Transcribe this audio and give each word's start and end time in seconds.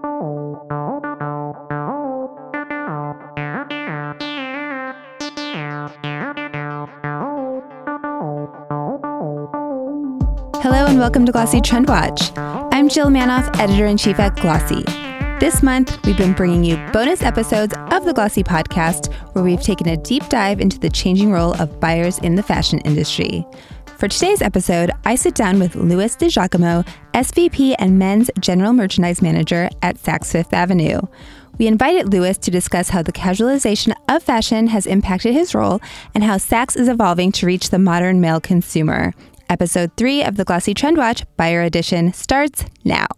Hello 0.00 0.46
and 10.86 10.98
welcome 11.00 11.26
to 11.26 11.32
Glossy 11.32 11.60
Trend 11.60 11.88
Watch. 11.88 12.30
I'm 12.36 12.88
Jill 12.88 13.08
Manoff, 13.08 13.58
editor 13.58 13.86
in 13.86 13.96
chief 13.96 14.20
at 14.20 14.36
Glossy. 14.36 14.84
This 15.40 15.64
month, 15.64 15.98
we've 16.06 16.16
been 16.16 16.32
bringing 16.32 16.62
you 16.62 16.76
bonus 16.92 17.22
episodes 17.22 17.74
of 17.90 18.04
the 18.04 18.12
Glossy 18.12 18.44
podcast 18.44 19.12
where 19.34 19.42
we've 19.42 19.62
taken 19.62 19.88
a 19.88 19.96
deep 19.96 20.28
dive 20.28 20.60
into 20.60 20.78
the 20.78 20.90
changing 20.90 21.32
role 21.32 21.54
of 21.54 21.80
buyers 21.80 22.18
in 22.18 22.36
the 22.36 22.42
fashion 22.44 22.78
industry. 22.80 23.44
For 23.98 24.06
today's 24.06 24.42
episode, 24.42 24.92
I 25.04 25.16
sit 25.16 25.34
down 25.34 25.58
with 25.58 25.74
Louis 25.74 26.14
DiGiacomo, 26.14 26.86
SVP 27.14 27.74
and 27.80 27.98
Men's 27.98 28.30
General 28.38 28.72
Merchandise 28.72 29.20
Manager 29.20 29.68
at 29.82 29.96
Saks 29.96 30.30
Fifth 30.30 30.54
Avenue. 30.54 31.00
We 31.58 31.66
invited 31.66 32.12
Louis 32.12 32.38
to 32.38 32.52
discuss 32.52 32.90
how 32.90 33.02
the 33.02 33.10
casualization 33.10 33.92
of 34.08 34.22
fashion 34.22 34.68
has 34.68 34.86
impacted 34.86 35.32
his 35.32 35.52
role 35.52 35.80
and 36.14 36.22
how 36.22 36.36
Saks 36.36 36.76
is 36.76 36.86
evolving 36.86 37.32
to 37.32 37.46
reach 37.46 37.70
the 37.70 37.80
modern 37.80 38.20
male 38.20 38.40
consumer. 38.40 39.14
Episode 39.50 39.90
3 39.96 40.22
of 40.22 40.36
the 40.36 40.44
Glossy 40.44 40.74
Trend 40.74 40.96
Watch 40.96 41.24
Buyer 41.36 41.62
Edition 41.62 42.12
starts 42.12 42.64
now. 42.84 43.08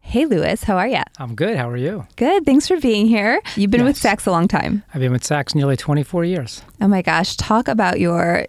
Hey, 0.00 0.24
Louis, 0.24 0.64
how 0.64 0.78
are 0.78 0.88
you? 0.88 1.02
I'm 1.18 1.34
good. 1.34 1.58
How 1.58 1.68
are 1.68 1.76
you? 1.76 2.06
Good. 2.16 2.46
Thanks 2.46 2.66
for 2.66 2.80
being 2.80 3.06
here. 3.06 3.42
You've 3.56 3.70
been 3.70 3.84
with 3.84 4.00
Saks 4.00 4.26
a 4.26 4.30
long 4.30 4.48
time. 4.48 4.84
I've 4.94 5.00
been 5.02 5.12
with 5.12 5.22
Saks 5.22 5.54
nearly 5.54 5.76
24 5.76 6.24
years. 6.24 6.62
Oh 6.80 6.88
my 6.88 7.02
gosh, 7.02 7.36
talk 7.36 7.68
about 7.68 8.00
your 8.00 8.46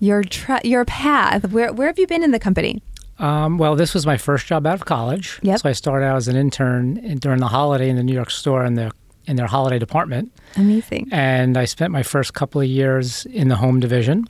your 0.00 0.24
tra- 0.24 0.60
your 0.64 0.84
path. 0.84 1.50
Where 1.52 1.72
where 1.72 1.86
have 1.86 1.98
you 1.98 2.06
been 2.08 2.22
in 2.24 2.32
the 2.32 2.40
company? 2.40 2.82
Um, 3.18 3.58
well, 3.58 3.76
this 3.76 3.92
was 3.94 4.06
my 4.06 4.16
first 4.16 4.46
job 4.46 4.66
out 4.66 4.74
of 4.74 4.86
college. 4.86 5.38
Yep. 5.42 5.60
So 5.60 5.68
I 5.68 5.72
started 5.72 6.06
out 6.06 6.16
as 6.16 6.26
an 6.26 6.36
intern 6.36 6.96
in, 6.96 7.18
during 7.18 7.38
the 7.38 7.48
holiday 7.48 7.90
in 7.90 7.96
the 7.96 8.02
New 8.02 8.14
York 8.14 8.30
store 8.30 8.64
in 8.64 8.74
the 8.74 8.90
in 9.26 9.36
their 9.36 9.46
holiday 9.46 9.78
department, 9.78 10.32
Amazing. 10.56 11.06
and 11.12 11.56
I 11.58 11.66
spent 11.66 11.92
my 11.92 12.02
first 12.02 12.32
couple 12.34 12.60
of 12.62 12.66
years 12.66 13.26
in 13.26 13.48
the 13.48 13.56
home 13.56 13.78
division, 13.78 14.24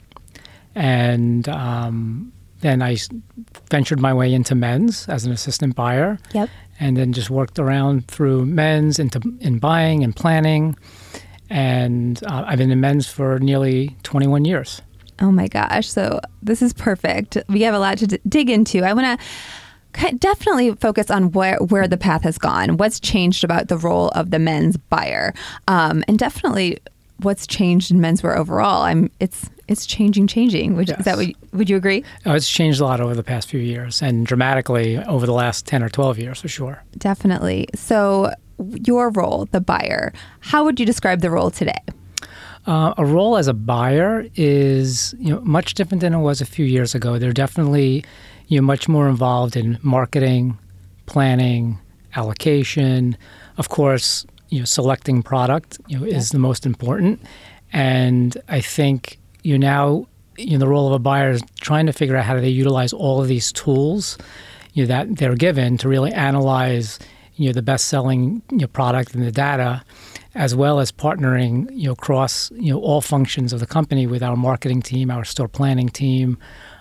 and 0.75 1.47
um, 1.49 2.31
then 2.59 2.81
I 2.81 2.97
ventured 3.69 3.99
my 3.99 4.13
way 4.13 4.33
into 4.33 4.53
men's 4.53 5.07
as 5.07 5.25
an 5.25 5.31
assistant 5.31 5.75
buyer, 5.75 6.19
Yep. 6.33 6.49
and 6.79 6.97
then 6.97 7.13
just 7.13 7.29
worked 7.29 7.57
around 7.57 8.07
through 8.09 8.45
men's 8.45 8.99
into 8.99 9.21
in 9.39 9.59
buying 9.59 10.03
and 10.03 10.13
planning, 10.15 10.75
and 11.49 12.21
uh, 12.25 12.43
I've 12.45 12.57
been 12.59 12.69
in 12.71 12.79
men's 12.81 13.07
for 13.07 13.39
nearly 13.39 13.95
21 14.03 14.45
years. 14.45 14.81
Oh 15.21 15.31
my 15.31 15.47
gosh. 15.47 15.87
So 15.87 16.19
this 16.41 16.61
is 16.61 16.73
perfect. 16.73 17.37
We 17.47 17.61
have 17.61 17.73
a 17.75 17.79
lot 17.79 17.97
to 17.99 18.07
d- 18.07 18.19
dig 18.27 18.49
into. 18.49 18.83
I 18.83 18.93
want 18.93 19.19
to 19.93 20.11
definitely 20.17 20.73
focus 20.75 21.11
on 21.11 21.31
where 21.31 21.57
where 21.57 21.87
the 21.87 21.97
path 21.97 22.23
has 22.23 22.37
gone. 22.37 22.77
What's 22.77 22.99
changed 22.99 23.43
about 23.43 23.67
the 23.67 23.77
role 23.77 24.09
of 24.09 24.31
the 24.31 24.39
men's 24.39 24.77
buyer, 24.77 25.33
um, 25.67 26.03
and 26.07 26.17
definitely 26.17 26.79
what's 27.19 27.45
changed 27.45 27.91
in 27.91 27.99
menswear 27.99 28.35
overall. 28.35 28.81
I'm 28.83 29.11
it's 29.19 29.49
it's 29.67 29.85
changing, 29.85 30.27
changing. 30.27 30.75
Which 30.75 30.89
is 30.89 31.05
that 31.05 31.17
Yes. 31.19 31.35
what 31.51 31.53
would 31.53 31.69
you 31.69 31.77
agree? 31.77 32.03
Oh, 32.25 32.33
it's 32.33 32.49
changed 32.49 32.81
a 32.81 32.85
lot 32.85 32.99
over 32.99 33.13
the 33.15 33.23
past 33.23 33.47
few 33.47 33.59
years 33.59 34.01
and 34.01 34.25
dramatically 34.25 34.97
over 34.97 35.25
the 35.25 35.33
last 35.33 35.65
10 35.67 35.83
or 35.83 35.89
12 35.89 36.17
years 36.19 36.41
for 36.41 36.47
sure. 36.49 36.83
Definitely. 36.97 37.67
So 37.75 38.33
your 38.57 39.11
role, 39.11 39.47
the 39.51 39.61
buyer, 39.61 40.11
how 40.39 40.63
would 40.65 40.79
you 40.79 40.85
describe 40.85 41.21
the 41.21 41.29
role 41.31 41.51
today? 41.51 41.77
Uh, 42.67 42.93
a 42.97 43.05
role 43.05 43.37
as 43.37 43.47
a 43.47 43.53
buyer 43.53 44.25
is 44.35 45.15
you 45.17 45.33
know 45.33 45.41
much 45.41 45.73
different 45.73 46.01
than 46.01 46.13
it 46.13 46.19
was 46.19 46.41
a 46.41 46.45
few 46.45 46.65
years 46.65 46.93
ago. 46.93 47.17
They're 47.17 47.33
definitely 47.33 48.05
you 48.47 48.59
know 48.59 48.65
much 48.65 48.87
more 48.87 49.09
involved 49.09 49.55
in 49.55 49.79
marketing, 49.81 50.57
planning, 51.07 51.79
allocation. 52.15 53.17
Of 53.57 53.69
course, 53.69 54.25
you 54.49 54.59
know 54.59 54.65
selecting 54.65 55.23
product 55.23 55.79
you 55.87 55.99
know 55.99 56.05
is 56.05 56.29
the 56.29 56.39
most 56.39 56.65
important. 56.65 57.21
And 57.73 58.37
I 58.47 58.61
think 58.61 59.19
you 59.43 59.57
now 59.57 60.07
you 60.37 60.51
know 60.51 60.59
the 60.59 60.67
role 60.67 60.87
of 60.87 60.93
a 60.93 60.99
buyer 60.99 61.31
is 61.31 61.41
trying 61.61 61.87
to 61.87 61.93
figure 61.93 62.15
out 62.15 62.25
how 62.25 62.35
do 62.35 62.41
they 62.41 62.49
utilize 62.49 62.93
all 62.93 63.21
of 63.21 63.27
these 63.27 63.51
tools 63.51 64.17
you 64.73 64.83
know, 64.83 64.87
that 64.87 65.17
they're 65.17 65.35
given 65.35 65.77
to 65.77 65.89
really 65.89 66.13
analyze 66.13 66.99
you 67.35 67.47
know 67.47 67.53
the 67.53 67.61
best 67.61 67.85
selling 67.85 68.41
you 68.51 68.59
know, 68.59 68.67
product 68.67 69.15
and 69.15 69.23
the 69.23 69.31
data 69.31 69.83
as 70.35 70.55
well 70.55 70.79
as 70.79 70.91
partnering 70.91 71.69
you 71.71 71.87
know 71.87 71.93
across 71.93 72.51
you 72.51 72.71
know 72.73 72.79
all 72.79 73.01
functions 73.01 73.51
of 73.53 73.59
the 73.59 73.65
company 73.65 74.07
with 74.07 74.23
our 74.23 74.35
marketing 74.35 74.81
team 74.81 75.11
our 75.11 75.23
store 75.25 75.47
planning 75.47 75.89
team 75.89 76.37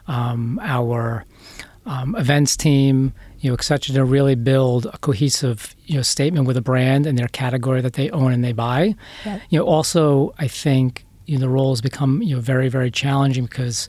um, 0.06 0.58
our 0.62 1.24
um, 1.86 2.14
events 2.16 2.56
team 2.56 3.12
you 3.40 3.50
know 3.50 3.54
et 3.54 3.62
cetera 3.64 3.94
to 3.94 4.04
really 4.04 4.34
build 4.34 4.86
a 4.86 4.98
cohesive 4.98 5.74
you 5.86 5.96
know 5.96 6.02
statement 6.02 6.46
with 6.46 6.56
a 6.56 6.60
brand 6.62 7.06
and 7.06 7.18
their 7.18 7.28
category 7.28 7.80
that 7.80 7.94
they 7.94 8.10
own 8.10 8.32
and 8.32 8.44
they 8.44 8.52
buy 8.52 8.94
Yep. 9.24 9.42
you 9.50 9.58
know 9.58 9.64
also 9.64 10.34
i 10.38 10.46
think 10.46 11.04
you 11.26 11.36
know 11.36 11.40
the 11.40 11.48
role 11.48 11.70
has 11.72 11.80
become 11.80 12.22
you 12.22 12.34
know 12.36 12.40
very 12.40 12.68
very 12.68 12.90
challenging 12.90 13.44
because 13.44 13.88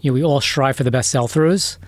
you 0.00 0.10
know 0.10 0.14
we 0.14 0.22
all 0.24 0.40
strive 0.40 0.76
for 0.76 0.84
the 0.84 0.90
best 0.90 1.10
sell-throughs 1.10 1.78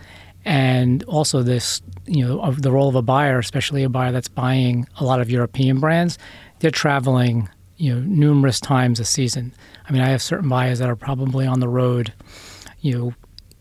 and 0.44 1.02
also 1.04 1.42
this 1.42 1.82
you 2.06 2.26
know 2.26 2.40
of 2.40 2.62
the 2.62 2.72
role 2.72 2.88
of 2.88 2.94
a 2.94 3.02
buyer 3.02 3.38
especially 3.38 3.82
a 3.82 3.88
buyer 3.90 4.10
that's 4.12 4.28
buying 4.28 4.86
a 4.98 5.04
lot 5.04 5.20
of 5.20 5.30
european 5.30 5.78
brands 5.80 6.16
they're 6.60 6.70
traveling 6.70 7.48
you 7.76 7.94
know 7.94 8.00
numerous 8.02 8.60
times 8.60 9.00
a 9.00 9.04
season 9.04 9.52
i 9.88 9.92
mean 9.92 10.02
i 10.02 10.08
have 10.08 10.22
certain 10.22 10.48
buyers 10.48 10.78
that 10.78 10.88
are 10.88 10.96
probably 10.96 11.46
on 11.46 11.60
the 11.60 11.68
road 11.68 12.12
you 12.80 12.96
know 12.96 13.14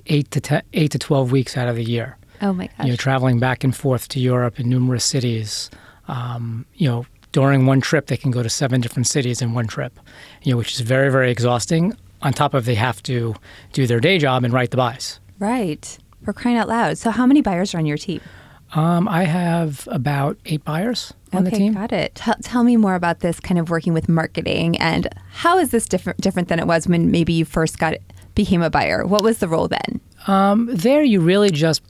8 0.06 0.32
to 0.32 0.42
10, 0.42 0.62
8 0.74 0.92
to 0.92 1.00
12 1.00 1.32
weeks 1.32 1.58
out 1.58 1.68
of 1.68 1.76
the 1.76 1.84
year 1.84 2.18
Oh 2.42 2.54
my 2.54 2.68
gosh. 2.68 2.86
you 2.86 2.92
know 2.92 2.96
traveling 2.96 3.40
back 3.40 3.64
and 3.64 3.76
forth 3.76 4.08
to 4.10 4.20
europe 4.20 4.60
in 4.60 4.70
numerous 4.70 5.04
cities 5.06 5.70
um, 6.08 6.66
you 6.76 6.88
know 6.90 7.06
during 7.32 7.66
one 7.66 7.80
trip 7.82 8.08
they 8.08 8.18
can 8.18 8.32
go 8.32 8.42
to 8.44 8.50
seven 8.50 8.82
different 8.82 9.08
cities 9.08 9.42
in 9.42 9.54
one 9.54 9.68
trip 9.68 10.00
you 10.44 10.52
know 10.54 10.58
which 10.58 10.74
is 10.74 10.80
very 10.82 11.10
very 11.12 11.32
exhausting 11.32 11.96
on 12.22 12.34
top 12.34 12.54
of 12.54 12.66
they 12.66 12.76
have 12.76 13.02
to 13.04 13.36
do 13.72 13.88
their 13.88 14.00
day 14.00 14.18
job 14.18 14.44
and 14.44 14.54
write 14.54 14.72
the 14.72 14.78
buys 14.78 15.20
right. 15.40 15.98
For 16.26 16.34
crying 16.34 16.58
out 16.58 16.68
loud. 16.68 16.98
So 16.98 17.12
how 17.12 17.26
many 17.26 17.42
buyers 17.42 17.74
are 17.74 17.78
on 17.78 17.86
your 17.86 17.98
team? 17.98 18.20
Um, 18.74 19.08
I 19.08 19.24
have 19.24 19.88
about 19.92 20.38
eight 20.46 20.64
buyers 20.64 21.14
on 21.34 21.42
okay, 21.42 21.52
the 21.52 21.58
team. 21.58 21.74
got 21.74 21.92
it. 21.92 22.14
Tell 22.16 22.36
tell 22.44 22.64
me 22.64 22.78
more 22.78 22.96
about 22.96 23.22
this 23.22 23.40
kind 23.40 23.60
of 23.60 23.70
working 23.70 23.94
with 23.94 24.08
marketing 24.08 24.78
and 24.78 25.08
how 25.32 25.58
is 25.58 25.72
this 25.72 25.88
different 25.88 26.22
different 26.22 26.50
than 26.50 26.60
it 26.60 26.68
was 26.68 26.88
when 26.88 27.10
maybe 27.10 27.34
you 27.34 27.46
first 27.46 27.80
got 27.80 27.96
became 28.36 28.62
a 28.62 28.70
buyer? 28.70 29.06
What 29.06 29.24
was 29.24 29.40
the 29.40 29.48
role 29.48 29.68
then? 29.68 30.00
Um, 30.28 30.70
there, 30.72 31.04
you 31.04 31.20
really 31.20 31.50
just 31.50 31.82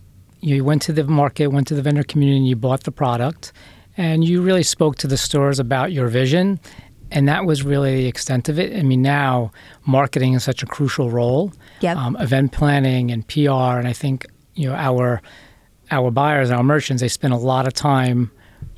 you 0.41 0.63
went 0.63 0.81
to 0.83 0.93
the 0.93 1.03
market, 1.03 1.47
went 1.47 1.67
to 1.67 1.75
the 1.75 1.81
vendor 1.81 2.03
community, 2.03 2.37
and 2.37 2.47
you 2.47 2.55
bought 2.55 2.83
the 2.83 2.91
product, 2.91 3.51
and 3.97 4.23
you 4.23 4.41
really 4.41 4.63
spoke 4.63 4.95
to 4.97 5.07
the 5.07 5.17
stores 5.17 5.59
about 5.59 5.91
your 5.91 6.07
vision, 6.07 6.59
and 7.11 7.27
that 7.27 7.45
was 7.45 7.63
really 7.63 7.97
the 7.97 8.07
extent 8.07 8.47
of 8.47 8.57
it. 8.57 8.73
I 8.77 8.83
mean, 8.83 9.01
now 9.01 9.51
marketing 9.85 10.33
is 10.33 10.43
such 10.45 10.63
a 10.63 10.65
crucial 10.65 11.11
role. 11.11 11.51
Yep. 11.81 11.97
Um, 11.97 12.15
event 12.17 12.53
planning 12.53 13.11
and 13.11 13.27
PR, 13.27 13.77
and 13.77 13.87
I 13.87 13.93
think 13.93 14.25
you 14.55 14.69
know 14.69 14.75
our 14.75 15.21
our 15.91 16.11
buyers, 16.11 16.51
our 16.51 16.63
merchants, 16.63 17.01
they 17.01 17.07
spend 17.07 17.33
a 17.33 17.37
lot 17.37 17.67
of 17.67 17.73
time 17.73 18.31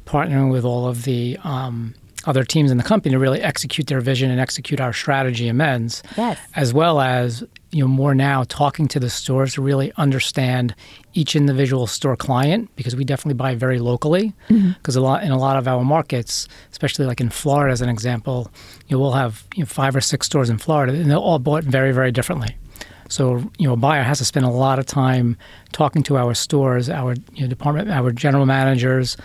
partnering 0.06 0.52
with 0.52 0.66
all 0.66 0.88
of 0.88 1.04
the 1.04 1.38
um, 1.44 1.94
other 2.26 2.44
teams 2.44 2.70
in 2.72 2.78
the 2.78 2.84
company 2.84 3.14
to 3.14 3.20
really 3.20 3.42
execute 3.42 3.88
their 3.88 4.02
vision 4.02 4.30
and 4.30 4.40
execute 4.40 4.80
our 4.80 4.94
strategy 4.94 5.48
in 5.48 5.58
men's 5.58 6.04
Yes. 6.18 6.38
as 6.56 6.74
well 6.74 7.00
as 7.02 7.44
you 7.72 7.80
know 7.82 7.88
more 7.88 8.14
now 8.14 8.44
talking 8.48 8.88
to 8.90 9.00
the 9.00 9.10
stores 9.10 9.54
to 9.54 9.62
really 9.62 9.92
understand 9.98 10.76
each 11.14 11.36
individual 11.36 11.88
store 11.88 12.16
client 12.18 12.70
because 12.76 12.96
we 12.96 13.04
definitely 13.06 13.36
buy 13.36 13.56
very 13.56 13.80
locally. 13.80 14.34
Because 14.50 14.96
a 14.96 15.02
lot 15.02 15.24
in 15.24 15.32
a 15.32 15.38
lot 15.38 15.58
of 15.58 15.68
our 15.68 15.84
markets 15.84 16.48
especially 16.72 17.06
like 17.06 17.22
in 17.22 17.30
Florida 17.30 17.72
as 17.72 17.82
an 17.82 17.90
example 17.90 18.52
you 18.88 18.96
know, 18.98 19.02
we'll 19.02 19.14
have 19.14 19.46
you 19.56 19.62
know, 19.64 19.66
five 19.68 19.96
or 19.96 20.02
six 20.02 20.26
stores 20.28 20.50
in 20.50 20.58
Florida 20.58 20.94
and 20.94 21.10
they're 21.10 21.18
all 21.18 21.40
bought 21.40 21.64
very 21.64 21.92
very 21.94 22.12
differently 22.12 22.56
so 23.12 23.38
you 23.58 23.68
know 23.68 23.74
a 23.74 23.78
buyer 23.78 24.04
has 24.04 24.18
to 24.18 24.26
spend 24.26 24.46
a 24.46 24.50
lot 24.50 24.80
of 24.80 24.86
time 24.86 25.38
talking 25.72 26.02
to 26.02 26.18
our 26.18 26.34
stores 26.34 26.90
our 26.90 27.16
you 27.34 27.42
know, 27.42 27.48
department 27.48 27.90
our 27.90 28.12
general 28.12 28.46
managers 28.46 29.18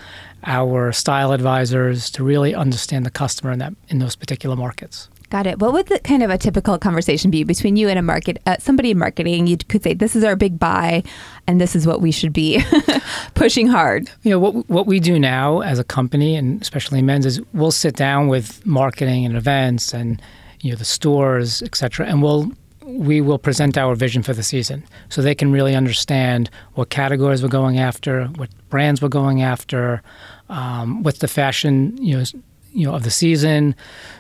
our 0.45 0.93
style 0.93 1.33
advisors 1.33 2.11
to 2.11 2.25
really 2.25 2.55
understand 2.55 3.07
the 3.07 3.11
customer 3.11 3.53
in 3.53 3.59
that 3.59 3.73
in 3.89 3.99
those 3.99 4.17
particular 4.17 4.57
markets 4.57 5.09
Got 5.29 5.49
it. 5.49 5.59
What 5.59 5.73
would 5.73 5.87
the 5.87 5.99
kind 5.99 6.23
of 6.23 6.31
a 6.31 6.39
typical 6.39 6.79
conversation 6.79 7.33
be 7.33 7.43
between 7.43 7.75
you 7.75 7.89
and 7.89 7.99
a 7.99 8.03
market, 8.03 8.41
uh, 8.47 8.57
somebody 8.61 8.93
in 8.93 8.99
marketing? 8.99 9.49
You 9.49 9.57
could 9.57 9.83
say, 9.83 9.93
"This 9.93 10.15
is 10.15 10.23
our 10.23 10.37
big 10.37 10.57
buy, 10.57 11.03
and 11.49 11.61
this 11.61 11.75
is 11.75 11.85
what 11.85 12.01
we 12.01 12.13
should 12.13 12.33
be 12.33 12.63
pushing 13.35 13.67
hard." 13.67 14.09
You 14.23 14.31
know 14.31 14.39
what 14.39 14.71
what 14.71 14.87
we 14.87 15.01
do 15.01 15.19
now 15.19 15.63
as 15.63 15.81
a 15.81 15.85
company, 15.85 16.37
and 16.37 16.63
especially 16.63 17.03
men's, 17.03 17.27
is 17.27 17.41
we'll 17.53 17.73
sit 17.73 17.97
down 17.97 18.29
with 18.29 18.65
marketing 18.65 19.27
and 19.27 19.37
events 19.37 19.93
and 19.93 20.23
you 20.61 20.71
know 20.71 20.77
the 20.77 20.85
stores, 20.85 21.61
et 21.63 21.75
cetera, 21.75 22.07
and 22.07 22.23
we'll 22.23 22.53
we 22.87 23.21
will 23.21 23.39
present 23.39 23.77
our 23.77 23.95
vision 23.95 24.23
for 24.23 24.33
the 24.33 24.43
season 24.43 24.85
so 25.09 25.21
they 25.21 25.35
can 25.35 25.51
really 25.51 25.75
understand 25.75 26.49
what 26.75 26.89
categories 26.89 27.43
we're 27.43 27.49
going 27.49 27.79
after, 27.79 28.27
what 28.37 28.49
brands 28.71 29.03
we're 29.03 29.09
going 29.09 29.43
after, 29.43 30.03
um, 30.49 31.03
what's 31.03 31.19
the 31.19 31.29
fashion 31.29 31.97
you 32.03 32.17
know 32.17 32.25
you 32.73 32.87
know 32.87 32.95
of 32.95 33.03
the 33.03 33.11
season. 33.11 33.75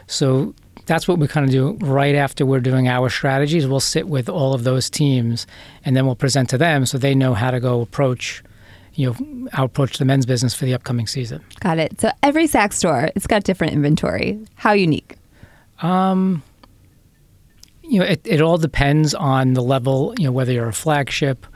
So 0.06 0.54
that's 0.86 1.06
what 1.06 1.18
we 1.18 1.28
kind 1.28 1.44
of 1.44 1.50
do 1.50 1.72
right 1.86 2.14
after 2.14 2.44
we're 2.44 2.60
doing 2.60 2.88
our 2.88 3.08
strategies. 3.08 3.66
We'll 3.66 3.80
sit 3.80 4.08
with 4.08 4.28
all 4.28 4.54
of 4.54 4.64
those 4.64 4.90
teams 4.90 5.46
and 5.84 5.96
then 5.96 6.06
we'll 6.06 6.16
present 6.16 6.48
to 6.50 6.58
them 6.58 6.86
so 6.86 6.98
they 6.98 7.14
know 7.14 7.34
how 7.34 7.50
to 7.50 7.60
go 7.60 7.80
approach 7.80 8.42
you 8.94 9.06
know 9.10 9.48
our 9.52 9.66
approach 9.66 9.98
the 9.98 10.04
men's 10.04 10.26
business 10.26 10.54
for 10.54 10.64
the 10.64 10.74
upcoming 10.74 11.06
season. 11.06 11.44
Got 11.60 11.78
it. 11.78 12.00
So 12.00 12.10
every 12.22 12.48
Saks 12.48 12.74
store, 12.74 13.10
it's 13.14 13.26
got 13.26 13.44
different 13.44 13.74
inventory. 13.74 14.40
How 14.56 14.72
unique? 14.72 15.16
Um, 15.82 16.42
you 17.88 18.00
know, 18.00 18.06
it, 18.06 18.20
it 18.24 18.40
all 18.40 18.58
depends 18.58 19.14
on 19.14 19.54
the 19.54 19.62
level. 19.62 20.14
You 20.18 20.24
know, 20.26 20.32
whether 20.32 20.52
you're 20.52 20.68
a 20.68 20.72
flagship 20.72 21.46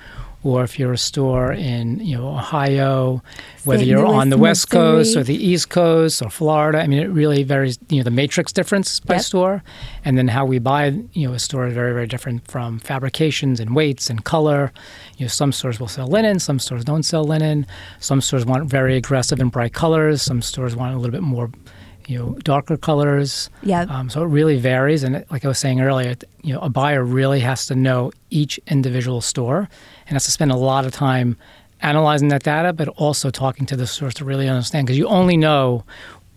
or 0.42 0.64
if 0.64 0.78
you're 0.78 0.92
a 0.94 0.96
store 0.98 1.52
in 1.52 2.00
you 2.00 2.16
know 2.16 2.28
Ohio, 2.28 3.22
whether 3.64 3.84
you're 3.84 4.06
Louis, 4.08 4.16
on 4.16 4.30
the 4.30 4.38
West 4.38 4.68
Missouri. 4.72 4.80
Coast 5.04 5.16
or 5.18 5.22
the 5.22 5.34
East 5.34 5.68
Coast 5.68 6.22
or 6.22 6.30
Florida. 6.30 6.80
I 6.80 6.86
mean, 6.86 6.98
it 6.98 7.08
really 7.10 7.42
varies. 7.42 7.78
You 7.90 7.98
know, 7.98 8.04
the 8.04 8.10
matrix 8.10 8.50
difference 8.52 9.00
by 9.00 9.16
Yep. 9.16 9.22
store, 9.22 9.62
and 10.04 10.16
then 10.16 10.28
how 10.28 10.46
we 10.46 10.58
buy. 10.58 10.86
You 11.12 11.28
know, 11.28 11.34
a 11.34 11.38
store 11.38 11.66
is 11.66 11.74
very 11.74 11.92
very 11.92 12.06
different 12.06 12.50
from 12.50 12.78
fabrications 12.78 13.60
and 13.60 13.76
weights 13.76 14.08
and 14.08 14.24
color. 14.24 14.72
You 15.18 15.24
know, 15.24 15.28
some 15.28 15.52
stores 15.52 15.78
will 15.78 15.88
sell 15.88 16.06
linen, 16.06 16.38
some 16.38 16.58
stores 16.58 16.84
don't 16.84 17.02
sell 17.02 17.24
linen. 17.24 17.66
Some 17.98 18.22
stores 18.22 18.46
want 18.46 18.70
very 18.70 18.96
aggressive 18.96 19.40
and 19.40 19.52
bright 19.52 19.74
colors. 19.74 20.22
Some 20.22 20.40
stores 20.40 20.74
want 20.74 20.94
a 20.94 20.98
little 20.98 21.12
bit 21.12 21.22
more. 21.22 21.50
You 22.10 22.18
know, 22.18 22.30
darker 22.42 22.76
colors. 22.76 23.50
Yeah. 23.62 23.82
Um, 23.88 24.10
so 24.10 24.22
it 24.22 24.26
really 24.26 24.58
varies, 24.58 25.04
and 25.04 25.14
it- 25.16 25.26
like 25.30 25.44
I 25.44 25.48
was 25.48 25.60
saying 25.60 25.80
earlier, 25.80 26.16
you 26.42 26.52
know, 26.52 26.60
a 26.60 26.68
buyer 26.68 27.04
really 27.04 27.38
has 27.40 27.66
to 27.66 27.74
know 27.76 28.10
each 28.30 28.58
individual 28.66 29.20
store, 29.20 29.68
and 30.06 30.12
has 30.16 30.24
to 30.24 30.32
spend 30.32 30.50
a 30.50 30.56
lot 30.56 30.84
of 30.86 30.92
time 30.92 31.36
analyzing 31.82 32.28
that 32.28 32.42
data, 32.42 32.72
but 32.72 32.88
also 32.88 33.30
talking 33.30 33.64
to 33.66 33.76
the 33.76 33.86
stores 33.86 34.14
to 34.14 34.24
really 34.24 34.48
understand. 34.48 34.86
Because 34.86 34.98
you 34.98 35.06
only 35.06 35.36
know, 35.36 35.84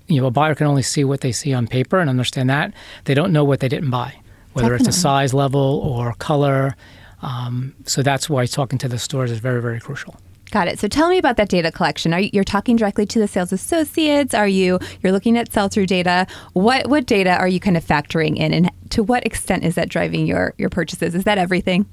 you 0.08 0.22
know, 0.22 0.28
a 0.28 0.31
buyer 0.31 0.54
can 0.54 0.68
only 0.68 0.84
see 0.84 1.04
what 1.04 1.22
they 1.22 1.31
see 1.31 1.54
on 1.54 1.66
paper 1.68 1.98
and 2.00 2.08
understand 2.10 2.50
that. 2.52 2.72
They 3.06 3.16
don't 3.16 3.34
know 3.34 3.44
what 3.44 3.60
they 3.60 3.68
didn't 3.68 3.90
buy, 3.90 4.14
whether 4.54 4.75
it's 4.75 4.88
a 4.88 4.92
size 4.92 5.34
level 5.34 5.81
or 5.84 6.14
color. 6.20 6.75
Um, 7.24 7.74
so 7.86 8.04
that's 8.04 8.30
why 8.30 8.46
talking 8.46 8.78
to 8.80 8.88
the 8.88 9.00
stores 9.00 9.31
is 9.31 9.40
very, 9.40 9.62
very 9.62 9.80
crucial. 9.80 10.16
Got 10.54 10.68
it. 10.68 10.78
So 10.78 10.88
tell 10.88 11.10
me 11.10 11.18
about 11.18 11.38
that 11.38 11.50
data 11.50 11.72
collection. 11.72 12.14
Are 12.14 12.20
you, 12.20 12.30
you're 12.32 12.44
talking 12.44 12.76
directly 12.76 13.08
to 13.08 13.18
the 13.18 13.28
sales 13.28 13.52
associates? 13.52 14.36
Are 14.36 14.48
you 14.48 14.78
you're 15.02 15.12
looking 15.12 15.36
at 15.36 15.52
sell 15.52 15.68
through 15.68 15.88
data? 15.88 16.28
What 16.54 16.90
what 16.90 17.08
data 17.08 17.32
are 17.32 17.48
you 17.48 17.60
kind 17.60 17.76
of 17.76 17.84
factoring 17.84 18.38
in, 18.38 18.54
and 18.54 18.72
to 18.92 19.02
what 19.02 19.26
extent 19.26 19.64
is 19.64 19.74
that 19.74 19.90
driving 19.90 20.28
your 20.28 20.54
your 20.60 20.70
purchases? 20.70 21.16
Is 21.16 21.24
that 21.24 21.40
everything? 21.40 21.88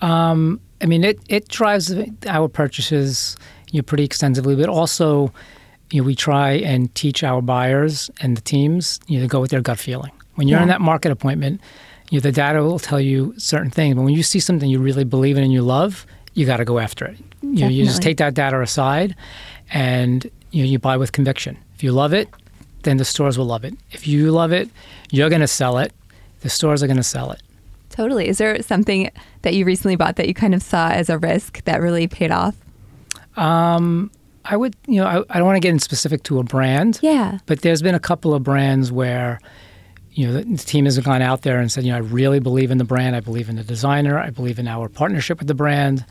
Um, 0.00 0.62
I 0.80 0.86
mean, 0.86 1.04
it, 1.04 1.18
it 1.28 1.48
drives 1.48 1.94
our 2.26 2.48
purchases 2.48 3.36
you 3.70 3.80
know, 3.80 3.82
pretty 3.82 4.04
extensively, 4.04 4.56
but 4.56 4.70
also 4.70 5.30
you 5.90 6.00
know, 6.00 6.06
we 6.06 6.14
try 6.14 6.52
and 6.52 6.92
teach 6.94 7.22
our 7.22 7.42
buyers 7.42 8.10
and 8.22 8.34
the 8.34 8.40
teams 8.40 8.98
you 9.08 9.18
know, 9.18 9.24
to 9.24 9.28
go 9.28 9.42
with 9.42 9.50
their 9.50 9.60
gut 9.60 9.78
feeling. 9.78 10.12
When 10.36 10.48
you're 10.48 10.62
in 10.62 10.68
that 10.68 10.80
market 10.80 11.12
appointment, 11.12 11.60
you 12.10 12.16
know, 12.16 12.22
the 12.22 12.32
data 12.32 12.62
will 12.62 12.78
tell 12.78 12.98
you 12.98 13.34
certain 13.36 13.70
things, 13.70 13.94
but 13.94 14.04
when 14.04 14.14
you 14.14 14.22
see 14.22 14.40
something 14.40 14.70
you 14.70 14.78
really 14.78 15.04
believe 15.04 15.36
in 15.36 15.44
and 15.44 15.52
you 15.52 15.60
love, 15.60 16.06
you 16.34 16.46
got 16.46 16.58
to 16.58 16.64
go 16.64 16.78
after 16.78 17.04
it. 17.06 17.18
You, 17.42 17.60
know, 17.62 17.68
you 17.68 17.84
just 17.84 18.02
take 18.02 18.16
that 18.18 18.34
data 18.34 18.60
aside, 18.60 19.14
and 19.72 20.28
you 20.50 20.62
know, 20.64 20.68
you 20.70 20.78
buy 20.78 20.96
with 20.96 21.12
conviction. 21.12 21.56
If 21.74 21.82
you 21.82 21.92
love 21.92 22.12
it, 22.12 22.28
then 22.82 22.96
the 22.98 23.04
stores 23.04 23.38
will 23.38 23.46
love 23.46 23.64
it. 23.64 23.74
If 23.92 24.06
you 24.06 24.30
love 24.30 24.52
it, 24.52 24.68
you're 25.10 25.28
going 25.30 25.40
to 25.40 25.46
sell 25.46 25.78
it. 25.78 25.92
The 26.40 26.50
stores 26.50 26.82
are 26.82 26.86
going 26.86 26.96
to 26.98 27.02
sell 27.02 27.30
it. 27.32 27.42
Totally. 27.90 28.28
Is 28.28 28.38
there 28.38 28.60
something 28.62 29.10
that 29.42 29.54
you 29.54 29.64
recently 29.64 29.96
bought 29.96 30.16
that 30.16 30.26
you 30.28 30.34
kind 30.34 30.54
of 30.54 30.62
saw 30.62 30.88
as 30.90 31.08
a 31.08 31.16
risk 31.18 31.62
that 31.64 31.80
really 31.80 32.06
paid 32.08 32.30
off? 32.30 32.54
Um, 33.36 34.10
I 34.44 34.56
would, 34.56 34.76
you 34.86 35.00
know, 35.00 35.06
I, 35.06 35.22
I 35.34 35.38
don't 35.38 35.46
want 35.46 35.56
to 35.56 35.60
get 35.60 35.70
in 35.70 35.78
specific 35.78 36.22
to 36.24 36.38
a 36.38 36.42
brand, 36.44 36.98
Yeah. 37.02 37.38
but 37.46 37.62
there's 37.62 37.82
been 37.82 37.94
a 37.94 38.00
couple 38.00 38.34
of 38.34 38.42
brands 38.42 38.92
where, 38.92 39.40
you 40.14 40.26
know, 40.26 40.40
the, 40.40 40.56
team 40.56 40.84
has 40.84 40.98
gone 41.00 41.22
out 41.22 41.42
there 41.42 41.58
and 41.58 41.70
said, 41.70 41.84
you 41.84 41.90
know, 41.90 41.96
I 41.96 42.00
really 42.00 42.38
believe 42.38 42.70
in 42.70 42.78
the 42.78 42.84
brand. 42.84 43.16
I 43.16 43.20
believe 43.20 43.48
in 43.48 43.56
the 43.56 43.64
designer. 43.64 44.18
I 44.18 44.30
believe 44.30 44.58
in 44.58 44.68
our 44.68 44.88
partnership 44.88 45.40
with 45.40 45.48
the 45.48 45.54
brand, 45.54 46.06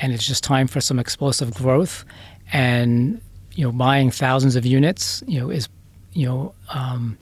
and 0.00 0.12
it's 0.12 0.26
just 0.26 0.42
time 0.42 0.66
for 0.66 0.80
some 0.80 0.98
explosive 0.98 1.52
growth. 1.54 2.04
And 2.52 3.20
you 3.54 3.64
know, 3.64 3.72
buying 3.72 4.10
thousands 4.10 4.56
of 4.56 4.64
units, 4.64 5.22
you 5.26 5.38
know, 5.40 5.50
is, 5.50 5.68
you 6.14 6.26
know, 6.26 6.54
um, 6.70 7.18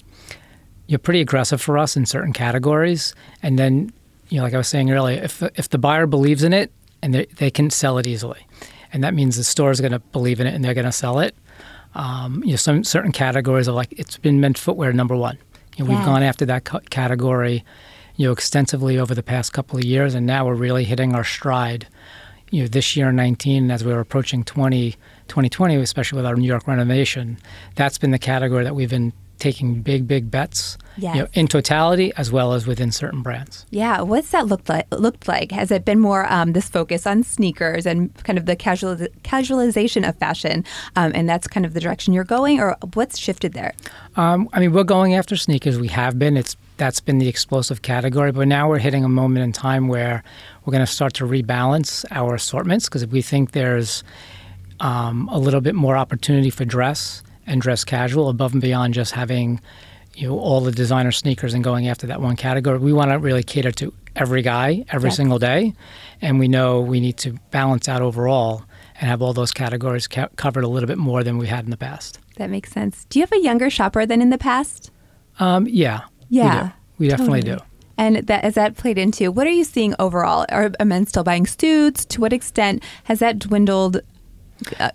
you're 0.87 0.99
pretty 0.99 1.21
aggressive 1.21 1.61
for 1.61 1.79
us 1.79 1.97
in 1.97 2.07
certain 2.07 2.33
categories. 2.33 3.15
And 3.43 3.59
then, 3.59 3.93
you 4.29 4.39
know, 4.39 4.45
like 4.45 4.55
I 4.55 4.59
was 4.59 4.69
saying 4.69 4.91
earlier, 4.91 5.23
if 5.23 5.43
if 5.57 5.69
the 5.71 5.79
buyer 5.79 6.07
believes 6.07 6.45
in 6.45 6.53
it 6.53 6.73
and 7.03 7.15
they 7.15 7.27
they 7.37 7.51
can 7.51 7.71
sell 7.71 7.99
it 7.99 8.07
easily, 8.07 8.47
and 8.93 9.03
that 9.03 9.15
means 9.15 9.37
the 9.37 9.45
store 9.45 9.71
is 9.71 9.81
going 9.81 9.93
to 9.93 9.99
believe 9.99 10.41
in 10.41 10.47
it 10.47 10.55
and 10.55 10.65
they're 10.65 10.75
going 10.75 10.85
to 10.85 10.93
sell 10.93 11.19
it. 11.19 11.35
Um, 11.95 12.43
you 12.45 12.51
know, 12.51 12.57
some 12.57 12.85
certain 12.85 13.11
categories 13.11 13.69
are 13.69 13.73
like 13.73 13.93
it's 13.93 14.17
been 14.17 14.41
men's 14.41 14.61
footwear 14.61 14.93
number 14.93 15.17
one. 15.17 15.39
Yeah. 15.85 15.97
we've 15.97 16.05
gone 16.05 16.23
after 16.23 16.45
that 16.47 16.65
ca- 16.65 16.81
category, 16.91 17.65
you 18.17 18.27
know, 18.27 18.33
extensively 18.33 18.99
over 18.99 19.15
the 19.15 19.23
past 19.23 19.53
couple 19.53 19.79
of 19.79 19.85
years, 19.85 20.15
and 20.15 20.27
now 20.27 20.47
we're 20.47 20.55
really 20.55 20.85
hitting 20.85 21.15
our 21.15 21.25
stride. 21.25 21.87
You 22.51 22.63
know, 22.63 22.69
this 22.69 22.97
year 22.97 23.13
19, 23.13 23.71
as 23.71 23.85
we 23.85 23.93
were 23.93 24.01
approaching 24.01 24.43
20, 24.43 24.93
2020, 25.29 25.77
especially 25.77 26.17
with 26.17 26.27
our 26.27 26.35
New 26.35 26.47
York 26.49 26.67
renovation, 26.67 27.39
that's 27.77 27.97
been 27.99 28.11
the 28.11 28.19
category 28.19 28.65
that 28.65 28.75
we've 28.75 28.91
been 28.91 29.13
taking 29.41 29.83
big, 29.83 30.07
big 30.07 30.31
bets. 30.31 30.79
You 31.15 31.23
know, 31.23 31.29
in 31.33 31.49
totality 31.49 32.13
as 32.19 32.31
well 32.31 32.53
as 32.53 32.67
within 32.67 32.93
certain 32.93 33.23
brands. 33.23 33.65
Yeah, 33.71 34.03
what's 34.03 34.31
that 34.33 34.47
looked 34.49 34.69
like? 34.69 34.87
Looked 34.91 35.27
like? 35.29 35.51
Has 35.51 35.71
it 35.71 35.87
been 35.87 35.99
more 35.99 36.31
um, 36.31 36.53
this 36.53 36.69
focus 36.69 37.07
on 37.07 37.23
sneakers 37.23 37.87
and 37.87 38.13
kind 38.25 38.39
of 38.39 38.45
the 38.45 38.55
casual 38.55 38.97
casualization 39.25 40.07
of 40.07 40.17
fashion, 40.17 40.63
um, 40.97 41.13
and 41.15 41.27
that's 41.27 41.49
kind 41.49 41.65
of 41.65 41.73
the 41.73 41.81
direction 41.81 42.13
you're 42.13 42.25
going, 42.25 42.61
or 42.61 42.77
what's 42.93 43.17
shifted 43.17 43.55
there? 43.55 43.73
Um, 44.17 44.49
I 44.53 44.61
mean, 44.61 44.73
we're 44.73 44.85
going 44.85 45.15
after 45.15 45.37
sneakers. 45.37 45.79
We 45.79 45.89
have 45.89 46.19
been. 46.19 46.37
It's 46.37 46.55
that's 46.77 47.01
been 47.01 47.19
the 47.19 47.29
explosive 47.29 47.83
category, 47.83 48.33
but 48.33 48.47
now 48.47 48.69
we're 48.69 48.79
hitting 48.79 49.05
a 49.05 49.09
moment 49.09 49.45
in 49.45 49.53
time 49.53 49.89
where 49.89 50.23
we're 50.65 50.73
going 50.73 50.85
to 50.85 50.93
start 50.93 51.15
to 51.15 51.25
rebalance 51.25 52.05
our 52.11 52.35
assortments 52.35 52.89
because 52.89 53.07
we 53.07 53.23
think 53.23 53.53
there's 53.53 54.03
um, 54.81 55.29
a 55.29 55.39
little 55.39 55.61
bit 55.61 55.75
more 55.75 55.97
opportunity 55.97 56.51
for 56.51 56.65
dress 56.65 57.23
and 57.51 57.61
dress 57.61 57.85
casual 57.85 58.29
above 58.31 58.53
and 58.53 58.63
beyond 58.63 58.95
just 58.95 59.13
having 59.13 59.61
you 60.15 60.29
know 60.29 60.39
all 60.39 60.61
the 60.61 60.73
designer 60.73 61.13
sneakers 61.13 61.53
and 61.55 61.63
going 61.63 61.89
after 61.89 62.07
that 62.07 62.21
one 62.21 62.37
category. 62.37 62.79
We 62.79 62.93
want 62.93 63.11
to 63.11 63.19
really 63.19 63.43
cater 63.43 63.73
to 63.73 63.93
every 64.17 64.43
guy 64.43 64.85
every 64.91 65.11
single 65.11 65.39
day, 65.39 65.75
and 66.23 66.39
we 66.39 66.49
know 66.49 66.81
we 66.81 67.01
need 67.01 67.17
to 67.19 67.33
balance 67.51 67.89
out 67.89 68.03
overall 68.03 68.65
and 69.01 69.09
have 69.09 69.23
all 69.23 69.33
those 69.33 69.53
categories 69.53 70.07
ca- 70.09 70.29
covered 70.37 70.65
a 70.65 70.69
little 70.69 70.87
bit 70.87 70.99
more 70.99 71.23
than 71.25 71.39
we 71.39 71.47
had 71.47 71.65
in 71.65 71.71
the 71.71 71.77
past. 71.77 72.19
That 72.37 72.51
makes 72.51 72.71
sense. 72.73 73.05
Do 73.11 73.19
you 73.19 73.23
have 73.25 73.33
a 73.33 73.41
younger 73.43 73.71
shopper 73.71 74.05
than 74.07 74.21
in 74.23 74.31
the 74.31 74.39
past? 74.39 74.91
Um, 75.39 75.67
yeah, 75.69 76.01
Yeah, 76.29 76.63
we, 76.63 76.69
do. 76.69 76.73
we 76.99 77.09
definitely 77.09 77.41
totally. 77.43 77.59
do. 77.59 77.65
And 77.97 78.17
that 78.29 78.45
as 78.45 78.55
that 78.55 78.77
played 78.77 78.99
into, 78.99 79.31
what 79.31 79.47
are 79.47 79.51
you 79.51 79.65
seeing 79.65 79.95
overall? 79.99 80.45
Are 80.51 80.71
men 80.85 81.07
still 81.07 81.23
buying 81.25 81.47
suits? 81.47 82.05
To 82.07 82.21
what 82.21 82.33
extent 82.33 82.83
has 83.05 83.19
that 83.21 83.39
dwindled 83.39 84.01
uh, 84.79 84.91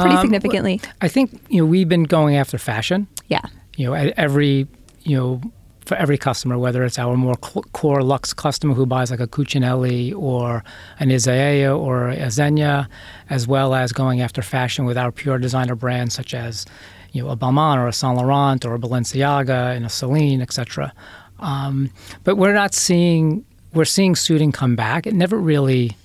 pretty 0.00 0.16
Um, 0.16 0.20
significantly? 0.22 0.80
I 1.00 1.08
think 1.08 1.40
you 1.48 1.60
know 1.60 1.66
we've 1.66 1.88
been 1.88 2.04
going 2.04 2.36
after 2.36 2.58
fashion. 2.58 3.06
Yeah, 3.28 3.42
You 3.76 3.86
know, 3.86 3.92
every 4.16 4.66
you 5.02 5.16
know 5.16 5.40
for 5.84 5.96
every 5.96 6.18
customer, 6.18 6.58
whether 6.58 6.82
it's 6.84 6.98
our 6.98 7.16
more 7.16 7.36
core 7.36 8.02
luxe 8.02 8.32
customer 8.34 8.74
who 8.74 8.86
buys 8.86 9.10
like 9.12 9.20
a 9.20 9.26
Cucinelli 9.28 10.12
or 10.16 10.64
an 10.98 11.10
Isaia 11.10 11.78
or 11.78 12.08
a 12.08 12.26
Zegna, 12.26 12.88
as 13.30 13.46
well 13.46 13.72
as 13.72 13.92
going 13.92 14.20
after 14.20 14.42
fashion 14.42 14.84
with 14.84 14.98
our 14.98 15.12
pure 15.12 15.38
designer 15.38 15.76
brands 15.76 16.12
such 16.14 16.34
as 16.34 16.66
you 17.12 17.22
know 17.22 17.30
a 17.30 17.36
Balmain 17.36 17.76
or 17.78 17.86
a 17.86 17.92
Saint 17.92 18.16
Laurent 18.16 18.64
or 18.64 18.74
a 18.74 18.78
Balenciaga 18.80 19.76
and 19.76 19.86
a 19.86 19.88
Celine, 19.88 20.40
etc. 20.42 20.92
Um, 21.38 21.90
but 22.24 22.36
we're 22.36 22.54
not 22.54 22.74
seeing 22.74 23.44
we're 23.72 23.84
seeing 23.84 24.16
suiting 24.16 24.52
come 24.52 24.74
back. 24.74 25.06
It 25.06 25.14
never 25.14 25.36
really 25.38 25.96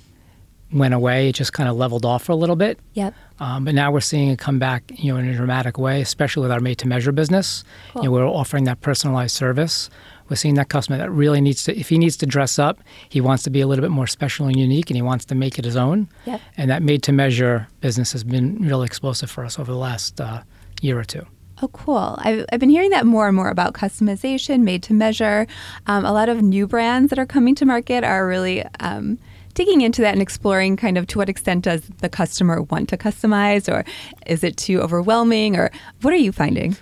went 0.74 0.94
away. 0.94 1.30
It 1.30 1.36
just 1.36 1.54
kind 1.54 1.68
of 1.70 1.76
leveled 1.76 2.06
off 2.06 2.24
for 2.24 2.32
a 2.32 2.36
little 2.36 2.56
bit. 2.56 2.80
yep. 2.94 3.14
Um, 3.40 3.66
but 3.66 3.74
now 3.74 3.92
we're 3.92 4.02
seeing 4.02 4.30
it 4.30 4.38
come 4.38 4.60
back, 4.60 4.84
you 4.96 5.12
know, 5.12 5.20
in 5.20 5.28
a 5.28 5.34
dramatic 5.34 5.78
way, 5.78 6.02
especially 6.02 6.44
with 6.44 6.52
our 6.52 6.60
made-to-measure 6.60 7.12
business. 7.12 7.64
You 7.96 8.04
know, 8.04 8.12
we're 8.12 8.28
offering 8.28 8.66
that 8.66 8.82
personalized 8.82 9.36
service. 9.36 9.90
We're 10.30 10.36
seeing 10.36 10.56
that 10.56 10.70
customer 10.70 10.98
that 11.00 11.10
really 11.10 11.42
needs 11.42 11.64
to, 11.64 11.78
if 11.78 11.90
he 11.90 11.98
needs 11.98 12.16
to 12.18 12.26
dress 12.26 12.60
up, 12.60 12.80
he 13.10 13.20
wants 13.20 13.44
to 13.44 13.50
be 13.50 13.60
a 13.60 13.68
little 13.68 13.82
bit 13.82 13.92
more 13.92 14.08
special 14.08 14.46
and 14.46 14.56
unique, 14.56 14.90
and 14.90 14.96
he 14.96 15.02
wants 15.02 15.26
to 15.26 15.36
make 15.36 15.58
it 15.58 15.66
his 15.66 15.76
own. 15.76 16.08
Yep. 16.26 16.40
And 16.56 16.70
that 16.70 16.84
made-to-measure 16.84 17.68
business 17.82 18.12
has 18.12 18.24
been 18.24 18.60
really 18.60 18.86
explosive 18.86 19.32
for 19.32 19.44
us 19.44 19.58
over 19.58 19.72
the 19.72 19.78
last 19.78 20.22
uh, 20.22 20.44
year 20.82 21.00
or 21.00 21.04
two. 21.04 21.26
Oh, 21.64 21.68
cool. 21.70 22.18
I've, 22.20 22.46
I've 22.52 22.60
been 22.60 22.70
hearing 22.70 22.92
that 22.92 23.06
more 23.06 23.28
and 23.28 23.36
more 23.36 23.50
about 23.50 23.74
customization, 23.74 24.62
made 24.62 24.84
to 24.84 24.94
measure. 24.94 25.48
Um, 25.86 26.06
a 26.06 26.12
lot 26.12 26.30
of 26.30 26.42
new 26.42 26.66
brands 26.66 27.10
that 27.10 27.20
are 27.20 27.26
coming 27.26 27.54
to 27.56 27.66
market 27.66 28.04
are 28.04 28.28
really 28.28 28.64
um, 28.80 29.20
digging 29.52 29.82
into 29.82 30.02
that 30.02 30.14
and 30.14 30.22
exploring 30.22 30.78
kind 30.78 30.98
of 30.98 31.08
to 31.08 31.18
what 31.18 31.30
extent 31.30 31.64
does 31.64 31.82
the 32.00 32.10
customer 32.10 32.62
want 32.64 32.90
to 32.90 32.98
customize 32.98 33.72
or 33.72 33.86
is 34.26 34.44
it 34.44 34.58
too 34.58 34.82
overwhelming 34.82 35.58
or 35.58 35.72
what 36.02 36.14
are 36.14 36.18
you 36.18 36.32
finding? 36.32 36.76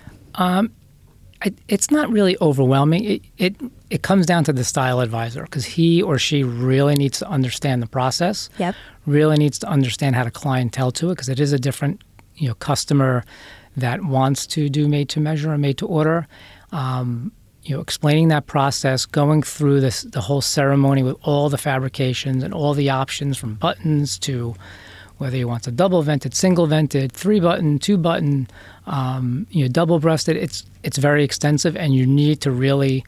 I, 1.42 1.54
it's 1.68 1.90
not 1.90 2.10
really 2.10 2.36
overwhelming. 2.40 3.04
It, 3.04 3.22
it 3.38 3.56
it 3.88 4.02
comes 4.02 4.26
down 4.26 4.44
to 4.44 4.52
the 4.52 4.64
style 4.64 5.00
advisor 5.00 5.42
because 5.44 5.64
he 5.64 6.02
or 6.02 6.18
she 6.18 6.44
really 6.44 6.94
needs 6.94 7.18
to 7.20 7.28
understand 7.28 7.82
the 7.82 7.86
process. 7.86 8.50
Yep. 8.58 8.74
Really 9.06 9.36
needs 9.36 9.58
to 9.60 9.66
understand 9.66 10.16
how 10.16 10.24
to 10.24 10.30
clientele 10.30 10.92
to 10.92 11.10
it 11.10 11.14
because 11.14 11.28
it 11.28 11.40
is 11.40 11.52
a 11.52 11.58
different 11.58 12.02
you 12.36 12.48
know 12.48 12.54
customer 12.54 13.24
that 13.76 14.04
wants 14.04 14.46
to 14.48 14.68
do 14.68 14.88
made 14.88 15.08
to 15.10 15.20
measure 15.20 15.52
or 15.52 15.58
made 15.58 15.78
to 15.78 15.86
order. 15.86 16.26
Um, 16.72 17.32
you 17.62 17.74
know, 17.74 17.80
explaining 17.80 18.28
that 18.28 18.46
process, 18.46 19.06
going 19.06 19.42
through 19.42 19.80
this 19.80 20.02
the 20.02 20.20
whole 20.20 20.40
ceremony 20.40 21.02
with 21.02 21.16
all 21.22 21.48
the 21.48 21.58
fabrications 21.58 22.42
and 22.42 22.54
all 22.54 22.74
the 22.74 22.90
options 22.90 23.36
from 23.36 23.54
buttons 23.54 24.18
to 24.20 24.54
whether 25.18 25.36
he 25.36 25.44
wants 25.44 25.66
a 25.66 25.70
double 25.70 26.02
vented, 26.02 26.34
single 26.34 26.66
vented, 26.66 27.12
three 27.12 27.40
button, 27.40 27.78
two 27.78 27.98
button, 27.98 28.48
um, 28.86 29.46
you 29.50 29.62
know, 29.62 29.68
double 29.68 29.98
breasted. 29.98 30.36
It's 30.36 30.64
it's 30.82 30.96
very 30.96 31.22
extensive, 31.24 31.76
and 31.76 31.94
you 31.94 32.06
need 32.06 32.40
to 32.40 32.50
really 32.50 33.04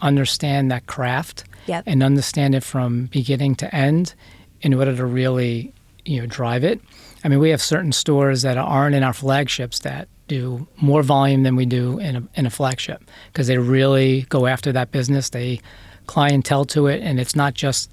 understand 0.00 0.70
that 0.70 0.86
craft 0.86 1.44
Yep. 1.66 1.84
and 1.86 2.02
understand 2.02 2.54
it 2.54 2.62
from 2.62 3.06
beginning 3.06 3.54
to 3.54 3.74
end 3.74 4.14
in 4.60 4.74
order 4.74 4.94
to 4.94 5.06
really 5.06 5.72
you 6.04 6.20
know 6.20 6.26
drive 6.26 6.62
it. 6.62 6.78
I 7.24 7.28
mean, 7.28 7.38
we 7.38 7.48
have 7.50 7.62
certain 7.62 7.92
stores 7.92 8.42
that 8.42 8.58
aren't 8.58 8.94
in 8.94 9.02
our 9.02 9.14
flagships 9.14 9.78
that 9.80 10.08
do 10.28 10.66
more 10.76 11.02
volume 11.02 11.42
than 11.42 11.56
we 11.56 11.66
do 11.66 11.98
in 11.98 12.16
a, 12.16 12.22
in 12.34 12.46
a 12.46 12.50
flagship 12.50 13.02
because 13.32 13.46
they 13.46 13.58
really 13.58 14.22
go 14.28 14.46
after 14.46 14.72
that 14.72 14.90
business. 14.90 15.30
They 15.30 15.60
clientele 16.06 16.64
to 16.66 16.86
it, 16.86 17.02
and 17.02 17.20
it's 17.20 17.36
not 17.36 17.54
just 17.54 17.90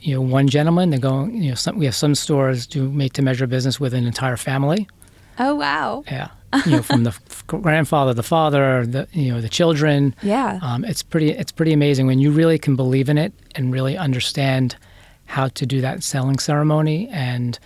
you 0.00 0.14
know 0.14 0.20
one 0.20 0.48
gentleman. 0.48 0.90
They're 0.90 0.98
going. 0.98 1.42
You 1.42 1.50
know, 1.50 1.54
some, 1.54 1.78
we 1.78 1.84
have 1.84 1.94
some 1.94 2.14
stores 2.14 2.66
do 2.66 2.90
make 2.90 3.12
to 3.14 3.22
measure 3.22 3.46
business 3.46 3.78
with 3.78 3.94
an 3.94 4.06
entire 4.06 4.36
family. 4.36 4.88
Oh 5.38 5.54
wow. 5.54 6.04
Yeah, 6.06 6.28
you 6.64 6.72
know, 6.72 6.82
from 6.82 7.04
the 7.04 7.16
grandfather, 7.46 8.14
the 8.14 8.22
father, 8.22 8.86
the 8.86 9.08
you 9.12 9.32
know 9.32 9.40
the 9.40 9.48
children. 9.48 10.14
Yeah. 10.22 10.58
Um, 10.62 10.84
it's 10.84 11.02
pretty. 11.02 11.30
It's 11.30 11.52
pretty 11.52 11.72
amazing 11.72 12.06
when 12.06 12.18
you 12.18 12.30
really 12.30 12.58
can 12.58 12.76
believe 12.76 13.08
in 13.08 13.18
it 13.18 13.32
and 13.54 13.72
really 13.72 13.96
understand 13.96 14.76
how 15.26 15.48
to 15.48 15.66
do 15.66 15.80
that 15.82 16.02
selling 16.02 16.38
ceremony 16.38 17.08
and 17.08 17.58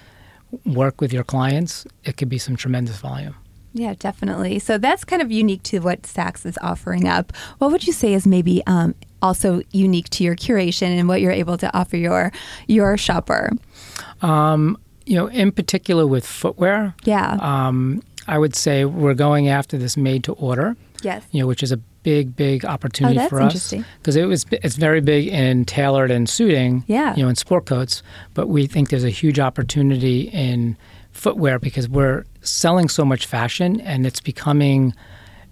work 0.67 1.01
with 1.01 1.13
your 1.13 1.25
clients. 1.25 1.87
It 2.05 2.17
could 2.17 2.29
be 2.29 2.39
some 2.39 2.57
tremendous 2.57 2.99
volume. 2.99 3.37
Yeah, 3.75 3.95
definitely. 3.99 4.59
So 4.59 4.77
that's 4.79 5.05
kind 5.05 5.23
of 5.23 5.31
unique 5.33 5.63
to 5.65 5.79
what 5.81 6.03
Saks 6.03 6.45
is 6.45 6.59
offering 6.63 7.09
up. 7.09 7.33
What 7.59 7.71
would 7.73 7.87
you 7.87 7.93
say 7.93 8.13
is 8.15 8.27
maybe 8.27 8.63
um, 8.67 8.95
also 9.23 9.63
unique 9.73 10.11
to 10.11 10.25
your 10.25 10.37
curation 10.37 10.99
and 10.99 11.09
what 11.09 11.21
you're 11.23 11.33
able 11.33 11.57
to 11.59 11.75
offer 11.77 11.97
your 11.97 12.33
your 12.67 12.97
shopper? 12.99 13.51
Um, 14.21 14.77
you 15.07 15.17
know, 15.17 15.27
in 15.29 15.53
particular 15.53 16.07
with 16.07 16.27
footwear, 16.27 16.95
Yeah. 17.05 17.39
um, 17.41 18.03
I 18.29 18.39
would 18.39 18.55
say 18.55 18.85
we're 18.85 19.15
going 19.15 19.49
after 19.49 19.77
this 19.77 19.97
made 19.97 20.23
to 20.25 20.33
order. 20.35 20.77
yes. 21.03 21.25
You 21.33 21.41
know, 21.41 21.47
which 21.49 21.63
is 21.63 21.73
a 21.73 21.79
big, 22.05 22.37
big 22.37 22.65
opportunity 22.65 23.19
Oh, 23.19 23.29
for 23.29 23.41
us 23.41 23.73
because 23.99 24.17
it 24.17 24.27
was 24.27 24.45
it's 24.51 24.77
very 24.77 25.01
big 25.01 25.29
in 25.29 25.65
tailored 25.65 26.11
and 26.11 26.29
suiting. 26.29 26.85
Yeah. 26.87 27.17
You 27.17 27.23
know, 27.25 27.29
in 27.29 27.37
sport 27.37 27.65
coats, 27.67 28.03
but 28.35 28.49
we 28.49 28.67
think 28.67 28.91
there's 28.91 29.05
a 29.05 29.11
huge 29.11 29.41
opportunity 29.41 30.23
in 30.29 30.77
footwear 31.13 31.59
because 31.59 31.89
we're 31.89 32.25
selling 32.43 32.89
so 32.89 33.05
much 33.05 33.27
fashion 33.27 33.81
and 33.81 34.07
it's 34.07 34.21
becoming 34.21 34.95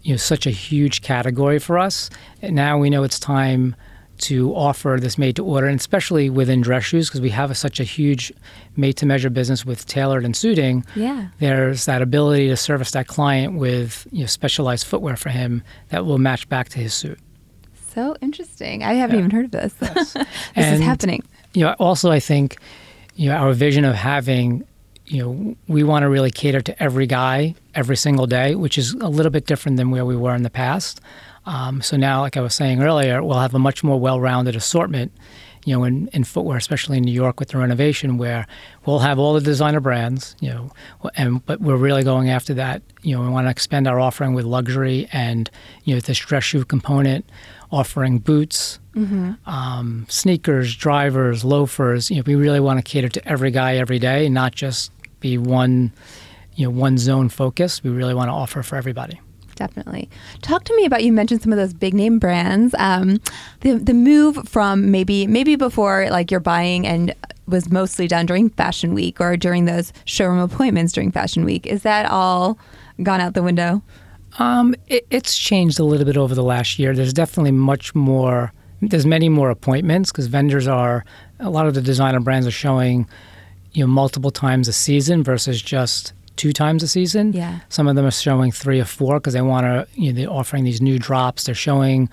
you 0.02 0.12
know 0.12 0.16
such 0.16 0.46
a 0.46 0.50
huge 0.50 1.02
category 1.02 1.58
for 1.58 1.78
us. 1.78 2.10
And 2.42 2.54
now 2.56 2.78
we 2.78 2.90
know 2.90 3.02
it's 3.02 3.18
time 3.18 3.76
to 4.18 4.54
offer 4.54 4.98
this 5.00 5.16
made 5.16 5.34
to 5.36 5.44
order, 5.44 5.66
and 5.66 5.80
especially 5.80 6.28
within 6.28 6.60
dress 6.60 6.84
shoes 6.84 7.08
because 7.08 7.22
we 7.22 7.30
have 7.30 7.50
a, 7.50 7.54
such 7.54 7.80
a 7.80 7.84
huge 7.84 8.30
made 8.76 8.92
to 8.98 9.06
measure 9.06 9.30
business 9.30 9.64
with 9.64 9.86
tailored 9.86 10.24
and 10.26 10.36
suiting 10.36 10.84
Yeah. 10.94 11.28
there's 11.38 11.86
that 11.86 12.02
ability 12.02 12.48
to 12.48 12.56
service 12.56 12.90
that 12.90 13.06
client 13.06 13.56
with 13.58 14.06
you 14.12 14.20
know, 14.20 14.26
specialized 14.26 14.86
footwear 14.86 15.16
for 15.16 15.30
him 15.30 15.62
that 15.88 16.04
will 16.04 16.18
match 16.18 16.46
back 16.50 16.68
to 16.70 16.78
his 16.78 16.92
suit. 16.92 17.18
So 17.94 18.14
interesting. 18.20 18.84
I 18.84 18.92
haven't 18.94 19.16
Yeah. 19.16 19.20
even 19.24 19.30
heard 19.30 19.46
of 19.46 19.50
this. 19.52 19.72
this 19.74 20.16
is 20.56 20.80
happening. 20.80 21.22
You 21.54 21.64
know, 21.64 21.74
also 21.78 22.10
I 22.10 22.20
think 22.20 22.58
you 23.16 23.28
know 23.30 23.36
our 23.36 23.52
vision 23.54 23.84
of 23.86 23.94
having 23.94 24.64
you 25.10 25.22
know 25.22 25.56
we 25.66 25.82
want 25.82 26.04
to 26.04 26.08
really 26.08 26.30
cater 26.30 26.60
to 26.60 26.82
every 26.82 27.06
guy 27.06 27.54
every 27.74 27.96
single 27.96 28.26
day, 28.26 28.54
which 28.54 28.78
is 28.78 28.94
a 28.94 29.08
little 29.08 29.30
bit 29.30 29.44
different 29.44 29.76
than 29.76 29.90
where 29.90 30.04
we 30.04 30.16
were 30.16 30.34
in 30.34 30.44
the 30.44 30.50
past. 30.50 31.00
Um, 31.46 31.82
so 31.82 31.96
now, 31.96 32.20
like 32.20 32.36
I 32.36 32.40
was 32.40 32.54
saying 32.54 32.82
earlier, 32.82 33.22
we'll 33.22 33.38
have 33.38 33.54
a 33.54 33.58
much 33.58 33.82
more 33.82 33.98
well-rounded 33.98 34.54
assortment. 34.54 35.12
You 35.66 35.76
know, 35.76 35.84
in, 35.84 36.08
in 36.14 36.24
footwear, 36.24 36.56
especially 36.56 36.96
in 36.96 37.04
New 37.04 37.12
York 37.12 37.38
with 37.38 37.50
the 37.50 37.58
renovation, 37.58 38.16
where 38.16 38.46
we'll 38.86 39.00
have 39.00 39.18
all 39.18 39.34
the 39.34 39.42
designer 39.42 39.80
brands. 39.80 40.34
You 40.40 40.50
know, 40.50 40.70
and 41.16 41.44
but 41.44 41.60
we're 41.60 41.76
really 41.76 42.02
going 42.04 42.30
after 42.30 42.54
that. 42.54 42.80
You 43.02 43.16
know, 43.16 43.22
we 43.22 43.28
want 43.28 43.46
to 43.46 43.50
expand 43.50 43.86
our 43.86 44.00
offering 44.00 44.32
with 44.32 44.44
luxury 44.46 45.08
and 45.12 45.50
you 45.84 45.94
know 45.94 46.00
this 46.00 46.18
dress 46.18 46.44
shoe 46.44 46.64
component, 46.64 47.28
offering 47.70 48.20
boots, 48.20 48.78
um, 49.46 50.06
sneakers, 50.08 50.74
drivers, 50.76 51.44
loafers. 51.44 52.10
You 52.10 52.16
know, 52.18 52.22
we 52.26 52.36
really 52.36 52.60
want 52.60 52.78
to 52.78 52.82
cater 52.82 53.08
to 53.10 53.28
every 53.28 53.50
guy 53.50 53.76
every 53.76 53.98
day, 53.98 54.28
not 54.30 54.54
just 54.54 54.90
be 55.20 55.38
one, 55.38 55.92
you 56.54 56.66
know, 56.66 56.70
one 56.70 56.98
zone 56.98 57.28
focused. 57.28 57.84
We 57.84 57.90
really 57.90 58.14
want 58.14 58.28
to 58.28 58.32
offer 58.32 58.62
for 58.62 58.76
everybody. 58.76 59.20
Definitely. 59.56 60.08
Talk 60.40 60.64
to 60.64 60.76
me 60.76 60.86
about 60.86 61.04
you 61.04 61.12
mentioned 61.12 61.42
some 61.42 61.52
of 61.52 61.58
those 61.58 61.74
big 61.74 61.92
name 61.92 62.18
brands. 62.18 62.74
Um, 62.78 63.20
the 63.60 63.74
the 63.74 63.92
move 63.92 64.48
from 64.48 64.90
maybe 64.90 65.26
maybe 65.26 65.54
before 65.54 66.08
like 66.10 66.30
you're 66.30 66.40
buying 66.40 66.86
and 66.86 67.14
was 67.46 67.70
mostly 67.70 68.08
done 68.08 68.24
during 68.24 68.48
Fashion 68.48 68.94
Week 68.94 69.20
or 69.20 69.36
during 69.36 69.66
those 69.66 69.92
showroom 70.06 70.38
appointments 70.38 70.92
during 70.92 71.12
Fashion 71.12 71.44
Week. 71.44 71.66
Is 71.66 71.82
that 71.82 72.06
all 72.06 72.58
gone 73.02 73.20
out 73.20 73.34
the 73.34 73.42
window? 73.42 73.82
Um, 74.38 74.74
it, 74.86 75.06
it's 75.10 75.36
changed 75.36 75.78
a 75.78 75.84
little 75.84 76.06
bit 76.06 76.16
over 76.16 76.34
the 76.34 76.42
last 76.42 76.78
year. 76.78 76.94
There's 76.94 77.12
definitely 77.12 77.52
much 77.52 77.94
more. 77.94 78.52
There's 78.80 79.04
many 79.04 79.28
more 79.28 79.50
appointments 79.50 80.10
because 80.10 80.26
vendors 80.28 80.66
are 80.66 81.04
a 81.38 81.50
lot 81.50 81.66
of 81.66 81.74
the 81.74 81.82
designer 81.82 82.20
brands 82.20 82.46
are 82.46 82.52
showing, 82.52 83.06
you 83.72 83.84
know, 83.84 83.88
multiple 83.88 84.30
times 84.30 84.68
a 84.68 84.72
season 84.72 85.22
versus 85.22 85.60
just 85.62 86.12
two 86.36 86.52
times 86.52 86.82
a 86.82 86.88
season. 86.88 87.32
Yeah. 87.32 87.60
Some 87.68 87.86
of 87.86 87.96
them 87.96 88.06
are 88.06 88.10
showing 88.10 88.50
three 88.50 88.80
or 88.80 88.84
four 88.84 89.20
because 89.20 89.34
they 89.34 89.42
want 89.42 89.64
to. 89.64 89.86
You 90.00 90.12
know, 90.12 90.20
they're 90.20 90.30
offering 90.30 90.64
these 90.64 90.80
new 90.80 90.98
drops. 90.98 91.44
They're 91.44 91.54
showing 91.54 92.08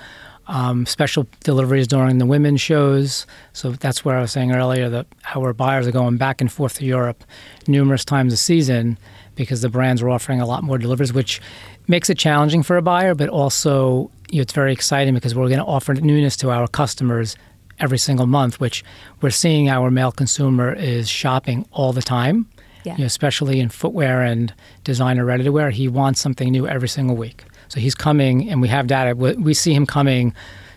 um, 0.48 0.86
special 0.86 1.28
deliveries 1.44 1.88
during 1.88 2.18
the 2.18 2.26
women's 2.26 2.62
shows. 2.62 3.26
So 3.54 3.72
that's 3.72 4.06
where 4.06 4.18
I 4.18 4.22
was 4.22 4.32
saying 4.32 4.54
earlier 4.54 4.90
that 4.90 5.08
our 5.36 5.54
buyers 5.54 5.88
are 5.88 5.92
going 5.92 6.18
back 6.18 6.42
and 6.42 6.52
forth 6.52 6.76
to 6.76 6.86
Europe 6.86 7.24
numerous 7.68 8.06
times 8.06 8.34
a 8.34 8.38
season 8.38 8.98
because 9.36 9.62
the 9.62 9.70
brands 9.70 10.02
are 10.02 10.10
offering 10.10 10.42
a 10.42 10.46
lot 10.46 10.64
more 10.64 10.78
deliveries, 10.78 11.14
which 11.14 11.42
makes 11.88 12.10
it 12.10 12.18
challenging 12.18 12.64
for 12.64 12.78
a 12.78 12.82
buyer, 12.82 13.14
but 13.14 13.30
also 13.30 14.10
you 14.30 14.38
know, 14.38 14.42
it's 14.42 14.54
very 14.54 14.74
exciting 14.74 15.14
because 15.14 15.36
we're 15.36 15.48
going 15.48 15.60
to 15.60 15.66
offer 15.66 15.94
newness 15.94 16.36
to 16.38 16.50
our 16.50 16.68
customers 16.68 17.36
every 17.80 17.98
single 17.98 18.26
month, 18.26 18.60
which 18.60 18.84
we're 19.22 19.30
seeing 19.30 19.70
our 19.70 19.92
male 19.92 20.12
consumer 20.12 20.74
is 20.74 21.08
shopping 21.10 21.66
all 21.72 21.94
the 21.94 22.02
time. 22.02 22.48
Yeah. 22.84 22.94
You 22.94 23.00
know, 23.00 23.06
especially 23.06 23.60
in 23.60 23.70
footwear 23.70 24.22
and 24.24 24.54
designer 24.84 25.26
ready 25.26 25.44
to 25.44 25.52
wear, 25.52 25.70
he 25.72 25.88
wants 25.88 26.22
something 26.22 26.50
new 26.52 26.68
every 26.68 26.88
single 26.88 27.16
week. 27.16 27.44
So 27.68 27.80
he's 27.82 27.96
coming, 27.96 28.50
and 28.50 28.62
we 28.62 28.70
have 28.70 28.88
data. 28.88 29.14
We 29.16 29.34
we 29.34 29.54
see 29.54 29.74
him 29.74 29.86
coming 29.86 30.34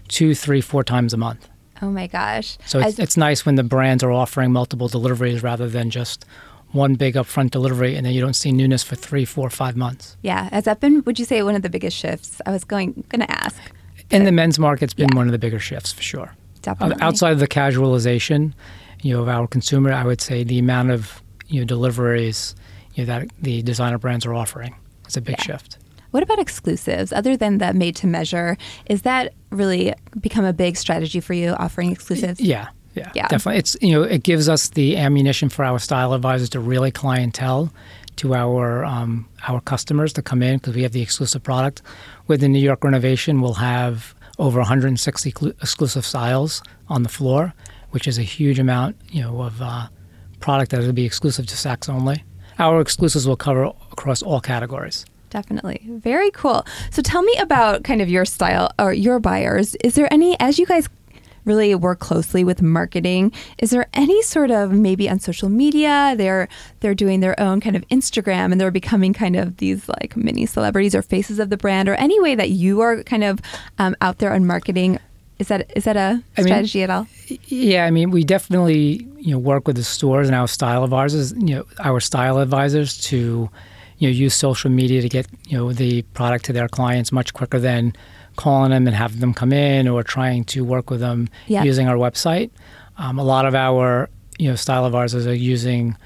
two, 0.09 0.35
three, 0.35 0.61
four 0.61 0.83
times 0.83 1.15
a 1.15 1.17
month. 1.17 1.49
Oh 1.83 1.91
my 1.91 2.09
gosh. 2.09 2.59
So 2.67 2.79
it's, 2.81 2.89
As- 2.89 2.99
it's 2.99 3.17
nice 3.17 3.47
when 3.47 3.55
the 3.55 3.63
brands 3.63 4.03
are 4.03 4.11
offering 4.13 4.53
multiple 4.53 4.89
deliveries 4.89 5.43
rather 5.43 5.69
than 5.69 5.89
just 5.91 6.27
one 6.73 6.95
big 6.95 7.15
upfront 7.15 7.51
delivery, 7.53 7.95
and 7.97 8.05
then 8.05 8.13
you 8.13 8.21
don't 8.21 8.35
see 8.35 8.51
newness 8.53 8.83
for 8.83 8.97
three, 8.97 9.25
four, 9.25 9.49
five 9.51 9.77
months. 9.77 10.17
yeah. 10.23 10.49
Has 10.53 10.65
that 10.65 10.81
been? 10.81 11.03
Would 11.05 11.19
you 11.19 11.25
say 11.25 11.43
one 11.45 11.55
of 11.55 11.63
the 11.63 11.71
biggest 11.71 11.97
shifts? 11.97 12.41
I 12.45 12.51
was 12.51 12.65
going 12.65 13.05
going 13.09 13.21
to 13.27 13.31
ask. 13.31 13.57
In 14.11 14.25
the 14.25 14.33
men's 14.33 14.59
market, 14.59 14.85
it's 14.85 14.95
been 14.95 15.09
Yeah. 15.13 15.17
one 15.17 15.27
of 15.27 15.33
the 15.33 15.39
bigger 15.39 15.61
shifts 15.61 15.93
for 15.93 16.03
sure. 16.03 16.35
Definitely. 16.63 17.03
Outside 17.03 17.33
of 17.33 17.39
the 17.39 17.49
casualization, 17.49 18.53
you 19.03 19.15
know, 19.15 19.23
of 19.23 19.29
our 19.29 19.47
consumer, 19.47 19.93
I 19.93 20.05
would 20.05 20.21
say 20.21 20.45
the 20.45 20.59
amount 20.59 20.91
of 20.91 21.23
you 21.49 21.61
know 21.61 21.67
deliveries 21.67 22.55
you 22.95 23.05
know, 23.05 23.07
that 23.19 23.29
the 23.41 23.63
designer 23.63 23.99
brands 23.99 24.27
are 24.27 24.35
offering 24.35 24.75
is 25.09 25.17
a 25.17 25.21
big 25.21 25.37
Yeah. 25.39 25.45
shift. 25.45 25.79
What 26.11 26.23
about 26.23 26.39
exclusives? 26.41 27.13
Other 27.13 27.37
than 27.37 27.59
the 27.59 27.73
made 27.73 27.95
to 27.97 28.07
measure, 28.07 28.57
is 28.87 29.03
that 29.03 29.33
really 29.51 29.95
become 30.21 30.45
a 30.45 30.53
big 30.53 30.77
strategy 30.77 31.21
for 31.21 31.35
you 31.35 31.51
offering 31.53 31.93
exclusives? 31.93 32.41
Yeah, 32.41 32.69
yeah, 32.95 33.11
Yeah. 33.15 33.29
definitely. 33.29 33.59
It's 33.61 33.77
you 33.81 33.93
know 33.93 34.03
it 34.03 34.23
gives 34.23 34.49
us 34.49 34.69
the 34.71 34.97
ammunition 34.97 35.49
for 35.49 35.65
our 35.65 35.79
style 35.79 36.13
advisors 36.13 36.51
to 36.51 36.61
really 36.61 36.91
clientele 36.91 37.73
to 38.17 38.35
our 38.35 38.85
um, 38.85 39.27
our 39.49 39.61
customers 39.61 40.13
to 40.15 40.21
come 40.23 40.43
in 40.43 40.59
because 40.59 40.75
we 40.75 40.83
have 40.83 40.93
the 40.93 41.01
exclusive 41.03 41.43
product. 41.43 41.81
With 42.27 42.41
the 42.41 42.49
New 42.49 42.59
York 42.61 42.85
renovation, 42.85 43.41
we'll 43.41 43.55
have 43.55 44.15
over 44.41 44.59
160 44.59 45.33
clu- 45.33 45.55
exclusive 45.63 46.05
styles 46.05 46.63
on 46.89 47.03
the 47.03 47.09
floor, 47.09 47.55
which 47.91 48.09
is 48.09 48.19
a 48.19 48.23
huge 48.23 48.59
amount 48.59 48.97
you 49.11 49.23
know 49.23 49.43
of 49.43 49.61
uh, 49.63 49.87
product 50.41 50.71
that 50.73 50.81
will 50.81 50.93
be 50.93 51.05
exclusive 51.05 51.47
to 51.47 51.55
Saks 51.55 51.89
only. 51.89 52.25
Our 52.59 52.81
exclusives 52.81 53.27
will 53.27 53.37
cover 53.37 53.65
across 53.65 54.23
all 54.23 54.41
categories. 54.41 55.07
Definitely. 55.31 55.81
Very 55.89 56.31
cool. 56.33 56.67
So 56.91 57.03
tell 57.03 57.23
me 57.23 57.35
about 57.39 57.85
kind 57.85 58.03
of 58.03 58.09
your 58.09 58.25
style 58.25 58.73
or 58.79 58.93
your 58.93 59.21
buyers. 59.21 59.77
Is 59.85 59.95
there 59.95 60.13
any, 60.13 60.39
as 60.41 60.59
you 60.59 60.67
guys 60.67 60.89
really 61.45 61.75
work 61.75 61.99
closely 61.99 62.45
with 62.45 62.63
marketing, 62.63 63.33
is 63.59 63.71
there 63.71 63.87
any 63.95 64.23
sort 64.23 64.51
of 64.51 64.73
maybe 64.73 65.09
on 65.09 65.21
social 65.21 65.49
media 65.49 66.15
they're 66.17 66.49
they're 66.81 66.95
doing 66.95 67.21
their 67.21 67.39
own 67.41 67.61
kind 67.61 67.77
of 67.77 67.87
Instagram 67.89 68.53
and 68.53 68.61
they're 68.61 68.71
becoming 68.71 69.13
kind 69.13 69.37
of 69.37 69.57
these 69.59 69.89
like 69.89 70.17
mini 70.17 70.47
celebrities 70.47 70.95
or 70.95 71.03
faces 71.03 71.39
of 71.39 71.51
the 71.51 71.57
brand 71.57 71.89
or 71.89 71.95
any 71.95 72.21
way 72.21 72.35
that 72.35 72.51
you 72.51 72.81
are 72.81 73.03
kind 73.05 73.25
of 73.25 73.41
um, 73.79 73.97
out 74.01 74.19
there 74.19 74.33
on 74.33 74.47
marketing? 74.47 74.99
Is 75.39 75.49
that 75.49 75.71
is 75.75 75.85
that 75.85 75.97
a 75.97 76.23
I 76.37 76.41
mean- 76.43 76.47
strategy 76.49 76.83
at 76.83 76.91
all? 76.91 77.07
Yeah, 77.47 77.87
I 77.87 77.91
mean, 77.91 78.11
we 78.11 78.25
definitely 78.25 79.07
you 79.19 79.33
know 79.33 79.39
work 79.39 79.67
with 79.67 79.77
the 79.77 79.85
stores 79.85 80.27
and 80.29 80.35
our 80.35 80.49
style 80.49 80.85
advisors, 80.85 81.33
you 81.33 81.55
know, 81.57 81.65
our 81.79 82.01
style 82.01 82.39
advisors 82.39 82.99
to 83.09 83.49
you 83.99 84.09
know 84.09 84.13
use 84.13 84.35
social 84.35 84.71
media 84.71 85.01
to 85.01 85.09
get 85.09 85.27
you 85.47 85.57
know 85.57 85.73
the 85.73 86.03
product 86.15 86.45
to 86.47 86.53
their 86.53 86.69
clients 86.69 87.13
much 87.13 87.33
quicker 87.33 87.59
than 87.59 87.95
calling 88.37 88.71
them 88.71 88.87
and 88.87 88.97
having 88.97 89.21
them 89.21 89.35
come 89.35 89.53
in 89.53 89.89
or 89.89 90.03
trying 90.03 90.45
to 90.45 90.65
work 90.65 90.91
with 90.91 91.01
them 91.01 91.29
Yeah. 91.47 91.63
using 91.65 91.89
our 91.89 91.97
website. 91.97 92.51
Um, 92.99 93.19
a 93.19 93.25
lot 93.25 93.47
of 93.47 93.55
our 93.55 94.09
you 94.39 94.49
know 94.49 94.57
style 94.57 94.85
of 94.85 94.95
ours 94.95 95.15
is 95.15 95.27
using 95.27 95.97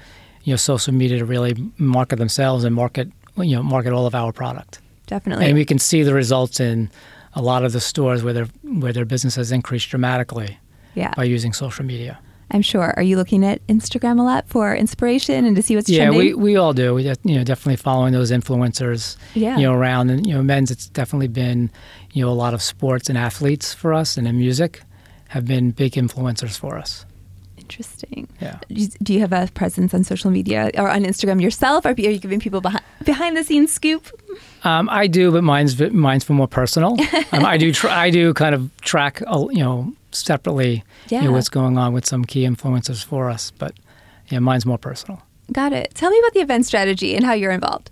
you 0.43 0.53
know 0.53 0.57
social 0.57 0.93
media 0.93 1.19
to 1.19 1.25
really 1.25 1.55
market 1.77 2.17
themselves 2.17 2.63
and 2.63 2.75
market 2.75 3.09
you 3.37 3.55
know 3.55 3.63
market 3.63 3.93
all 3.93 4.05
of 4.05 4.15
our 4.15 4.31
product. 4.31 4.79
Definitely. 5.07 5.45
And 5.45 5.55
we 5.55 5.65
can 5.65 5.79
see 5.79 6.03
the 6.03 6.13
results 6.13 6.59
in 6.59 6.89
a 7.33 7.41
lot 7.41 7.63
of 7.63 7.73
the 7.73 7.81
stores 7.81 8.23
where 8.23 8.33
their 8.33 8.47
where 8.63 8.93
their 8.93 9.05
business 9.05 9.35
has 9.35 9.51
increased 9.51 9.89
dramatically 9.89 10.57
yeah. 10.95 11.13
by 11.15 11.23
using 11.23 11.53
social 11.53 11.85
media. 11.85 12.19
I'm 12.51 12.61
sure. 12.61 12.93
Are 12.95 13.01
you 13.01 13.17
looking 13.17 13.43
at 13.43 13.65
Instagram 13.67 14.19
a 14.19 14.23
lot 14.23 14.47
for 14.47 14.75
inspiration 14.75 15.45
and 15.45 15.55
to 15.55 15.63
see 15.63 15.75
what's 15.75 15.89
yeah, 15.89 16.05
trending? 16.05 16.27
Yeah, 16.27 16.35
we, 16.35 16.51
we 16.51 16.55
all 16.57 16.73
do. 16.73 16.93
We 16.93 17.03
you 17.03 17.35
know 17.35 17.43
definitely 17.43 17.77
following 17.77 18.13
those 18.13 18.31
influencers. 18.31 19.17
Yeah. 19.33 19.57
You 19.57 19.63
know 19.63 19.73
around 19.73 20.09
and 20.09 20.25
you 20.25 20.33
know 20.33 20.43
men's. 20.43 20.71
It's 20.71 20.87
definitely 20.89 21.27
been 21.27 21.71
you 22.15 22.23
know 22.25 22.31
a 22.31 22.39
lot 22.45 22.53
of 22.53 22.61
sports 22.61 23.09
and 23.09 23.17
athletes 23.17 23.73
for 23.73 23.93
us, 23.93 24.17
and 24.17 24.25
in 24.27 24.37
music 24.37 24.81
have 25.27 25.45
been 25.45 25.71
big 25.71 25.93
influencers 25.93 26.57
for 26.57 26.77
us. 26.77 27.05
Interesting. 27.57 28.27
Yeah. 28.39 28.59
Do 29.01 29.13
you 29.13 29.19
have 29.21 29.33
a 29.33 29.49
presence 29.53 29.93
on 29.93 30.03
social 30.03 30.29
media 30.31 30.69
or 30.77 30.87
on 30.89 31.03
Instagram 31.03 31.41
yourself? 31.41 31.83
Or 31.85 31.89
are 31.89 31.99
you 31.99 32.19
giving 32.19 32.39
people 32.39 32.61
behind, 32.61 32.83
behind 33.03 33.35
the 33.35 33.43
scenes 33.43 33.73
scoop? 33.73 34.03
Um, 34.63 34.87
I 34.91 35.07
do, 35.07 35.31
but 35.31 35.43
mine's 35.43 35.79
mine's 35.91 36.23
for 36.23 36.33
more 36.33 36.47
personal. 36.47 36.91
um, 37.31 37.43
I 37.45 37.57
do 37.57 37.71
tr- 37.73 37.87
I 38.05 38.09
do 38.11 38.33
kind 38.33 38.53
of 38.55 38.69
track 38.81 39.19
you 39.21 39.63
know 39.63 39.93
separately 40.11 40.83
Yeah. 41.09 41.21
you 41.21 41.25
know, 41.27 41.31
what's 41.33 41.49
going 41.49 41.77
on 41.77 41.91
with 41.93 42.05
some 42.05 42.23
key 42.23 42.43
influencers 42.45 43.03
for 43.03 43.29
us, 43.29 43.51
but 43.57 43.73
yeah, 44.29 44.39
mine's 44.39 44.65
more 44.65 44.77
personal. 44.77 45.21
Got 45.51 45.73
it. 45.73 45.91
Tell 45.95 46.09
me 46.11 46.19
about 46.19 46.33
the 46.33 46.39
event 46.41 46.65
strategy 46.65 47.15
and 47.15 47.25
how 47.25 47.33
you're 47.33 47.51
involved. 47.51 47.89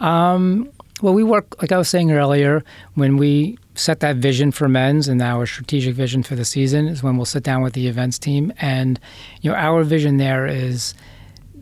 Um, 0.00 0.70
well, 1.02 1.12
we 1.12 1.24
work 1.24 1.60
like 1.60 1.72
I 1.72 1.78
was 1.78 1.88
saying 1.88 2.12
earlier 2.12 2.64
when 2.94 3.16
we 3.16 3.58
set 3.74 4.00
that 4.00 4.16
vision 4.16 4.52
for 4.52 4.68
men's 4.68 5.08
and 5.08 5.20
our 5.20 5.46
strategic 5.46 5.94
vision 5.94 6.22
for 6.22 6.34
the 6.36 6.44
season 6.44 6.86
is 6.86 7.02
when 7.02 7.16
we'll 7.16 7.26
sit 7.26 7.42
down 7.42 7.62
with 7.62 7.72
the 7.72 7.88
events 7.88 8.18
team 8.18 8.52
and 8.60 9.00
you 9.40 9.50
know 9.50 9.56
our 9.56 9.82
vision 9.82 10.18
there 10.18 10.46
is 10.46 10.94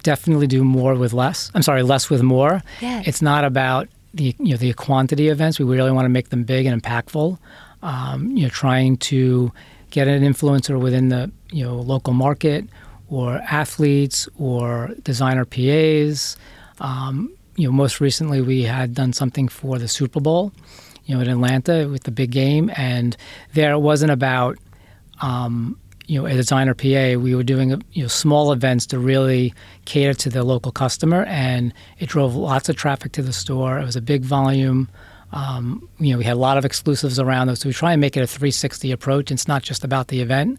definitely 0.02 0.46
do 0.46 0.64
more 0.64 0.94
with 0.94 1.12
less. 1.12 1.50
I'm 1.54 1.62
sorry, 1.62 1.82
less 1.82 2.10
with 2.10 2.22
more. 2.22 2.62
Yes. 2.80 3.06
It's 3.06 3.22
not 3.22 3.44
about 3.44 3.88
the 4.12 4.34
you 4.38 4.52
know 4.52 4.56
the 4.56 4.72
quantity 4.74 5.28
of 5.28 5.38
events. 5.38 5.58
We 5.58 5.64
really 5.64 5.92
want 5.92 6.04
to 6.04 6.10
make 6.10 6.30
them 6.30 6.44
big 6.44 6.66
and 6.66 6.80
impactful. 6.80 7.38
Um, 7.82 8.36
you 8.36 8.42
know, 8.44 8.48
trying 8.50 8.98
to 8.98 9.52
get 9.90 10.06
an 10.06 10.22
influencer 10.22 10.80
within 10.80 11.08
the 11.08 11.30
you 11.50 11.64
know 11.64 11.76
local 11.76 12.12
market 12.12 12.66
or 13.08 13.38
athletes 13.38 14.28
or 14.38 14.90
designer 15.02 15.44
PAs. 15.44 16.36
Um, 16.80 17.32
you 17.60 17.68
know, 17.68 17.72
most 17.72 18.00
recently 18.00 18.40
we 18.40 18.62
had 18.62 18.94
done 18.94 19.12
something 19.12 19.48
for 19.48 19.78
the 19.78 19.88
Super 19.88 20.20
Bowl, 20.20 20.52
you 21.04 21.14
know, 21.14 21.20
in 21.20 21.28
Atlanta 21.28 21.88
with 21.88 22.04
the 22.04 22.10
big 22.10 22.30
game, 22.30 22.70
and 22.76 23.16
there 23.54 23.72
it 23.72 23.80
wasn't 23.80 24.10
about 24.10 24.56
um, 25.20 25.78
you 26.10 26.20
know, 26.20 26.26
a 26.26 26.32
designer 26.32 26.74
PA, 26.74 27.20
we 27.20 27.36
were 27.36 27.44
doing 27.44 27.70
you 27.92 28.02
know 28.02 28.08
small 28.08 28.50
events 28.50 28.84
to 28.86 28.98
really 28.98 29.54
cater 29.84 30.12
to 30.14 30.28
the 30.28 30.42
local 30.42 30.72
customer, 30.72 31.22
and 31.24 31.72
it 32.00 32.08
drove 32.08 32.34
lots 32.34 32.68
of 32.68 32.74
traffic 32.74 33.12
to 33.12 33.22
the 33.22 33.32
store. 33.32 33.78
It 33.78 33.84
was 33.84 33.94
a 33.94 34.00
big 34.00 34.22
volume. 34.22 34.88
Um, 35.32 35.88
you 36.00 36.10
know, 36.10 36.18
we 36.18 36.24
had 36.24 36.32
a 36.32 36.40
lot 36.40 36.58
of 36.58 36.64
exclusives 36.64 37.20
around 37.20 37.46
those. 37.46 37.60
So 37.60 37.68
we 37.68 37.72
try 37.72 37.92
and 37.92 38.00
make 38.00 38.16
it 38.16 38.22
a 38.22 38.26
360 38.26 38.90
approach. 38.90 39.30
It's 39.30 39.46
not 39.46 39.62
just 39.62 39.84
about 39.84 40.08
the 40.08 40.20
event; 40.20 40.58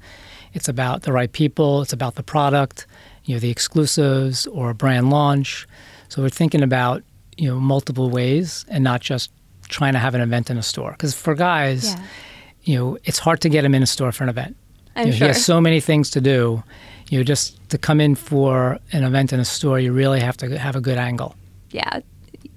it's 0.53 0.69
about 0.69 1.01
the 1.01 1.11
right 1.11 1.31
people. 1.31 1.81
It's 1.81 1.91
about 1.91 2.15
the 2.15 2.23
product. 2.23 2.87
You 3.25 3.35
know, 3.35 3.39
the 3.39 3.49
exclusives 3.49 4.47
or 4.47 4.69
a 4.69 4.73
brand 4.73 5.09
launch. 5.09 5.67
So 6.11 6.21
we're 6.21 6.29
thinking 6.41 6.61
about 6.63 7.03
you 7.37 7.47
know 7.49 7.59
multiple 7.59 8.09
ways, 8.09 8.65
and 8.67 8.83
not 8.83 8.99
just 9.01 9.31
trying 9.69 9.93
to 9.93 9.99
have 9.99 10.13
an 10.15 10.21
event 10.21 10.49
in 10.49 10.57
a 10.57 10.61
store. 10.63 10.91
Because 10.91 11.13
for 11.13 11.33
guys, 11.35 11.83
Yeah. 11.85 12.03
you 12.63 12.75
know, 12.77 12.97
it's 13.05 13.19
hard 13.19 13.39
to 13.41 13.49
get 13.49 13.61
them 13.61 13.73
in 13.73 13.81
a 13.83 13.85
store 13.85 14.11
for 14.11 14.23
an 14.25 14.29
event. 14.29 14.55
I'm 14.95 15.07
You 15.07 15.11
know, 15.13 15.17
sure. 15.17 15.27
He 15.27 15.33
has 15.33 15.45
so 15.45 15.61
many 15.61 15.79
things 15.79 16.09
to 16.11 16.19
do. 16.21 16.61
You 17.09 17.17
know, 17.19 17.23
just 17.23 17.57
to 17.69 17.77
come 17.77 18.01
in 18.03 18.15
for 18.15 18.77
an 18.91 19.03
event 19.05 19.31
in 19.33 19.39
a 19.39 19.45
store, 19.45 19.79
you 19.79 19.93
really 19.93 20.19
have 20.19 20.35
to 20.37 20.57
have 20.59 20.75
a 20.75 20.81
good 20.81 20.97
angle. 20.97 21.35
yeah. 21.71 22.01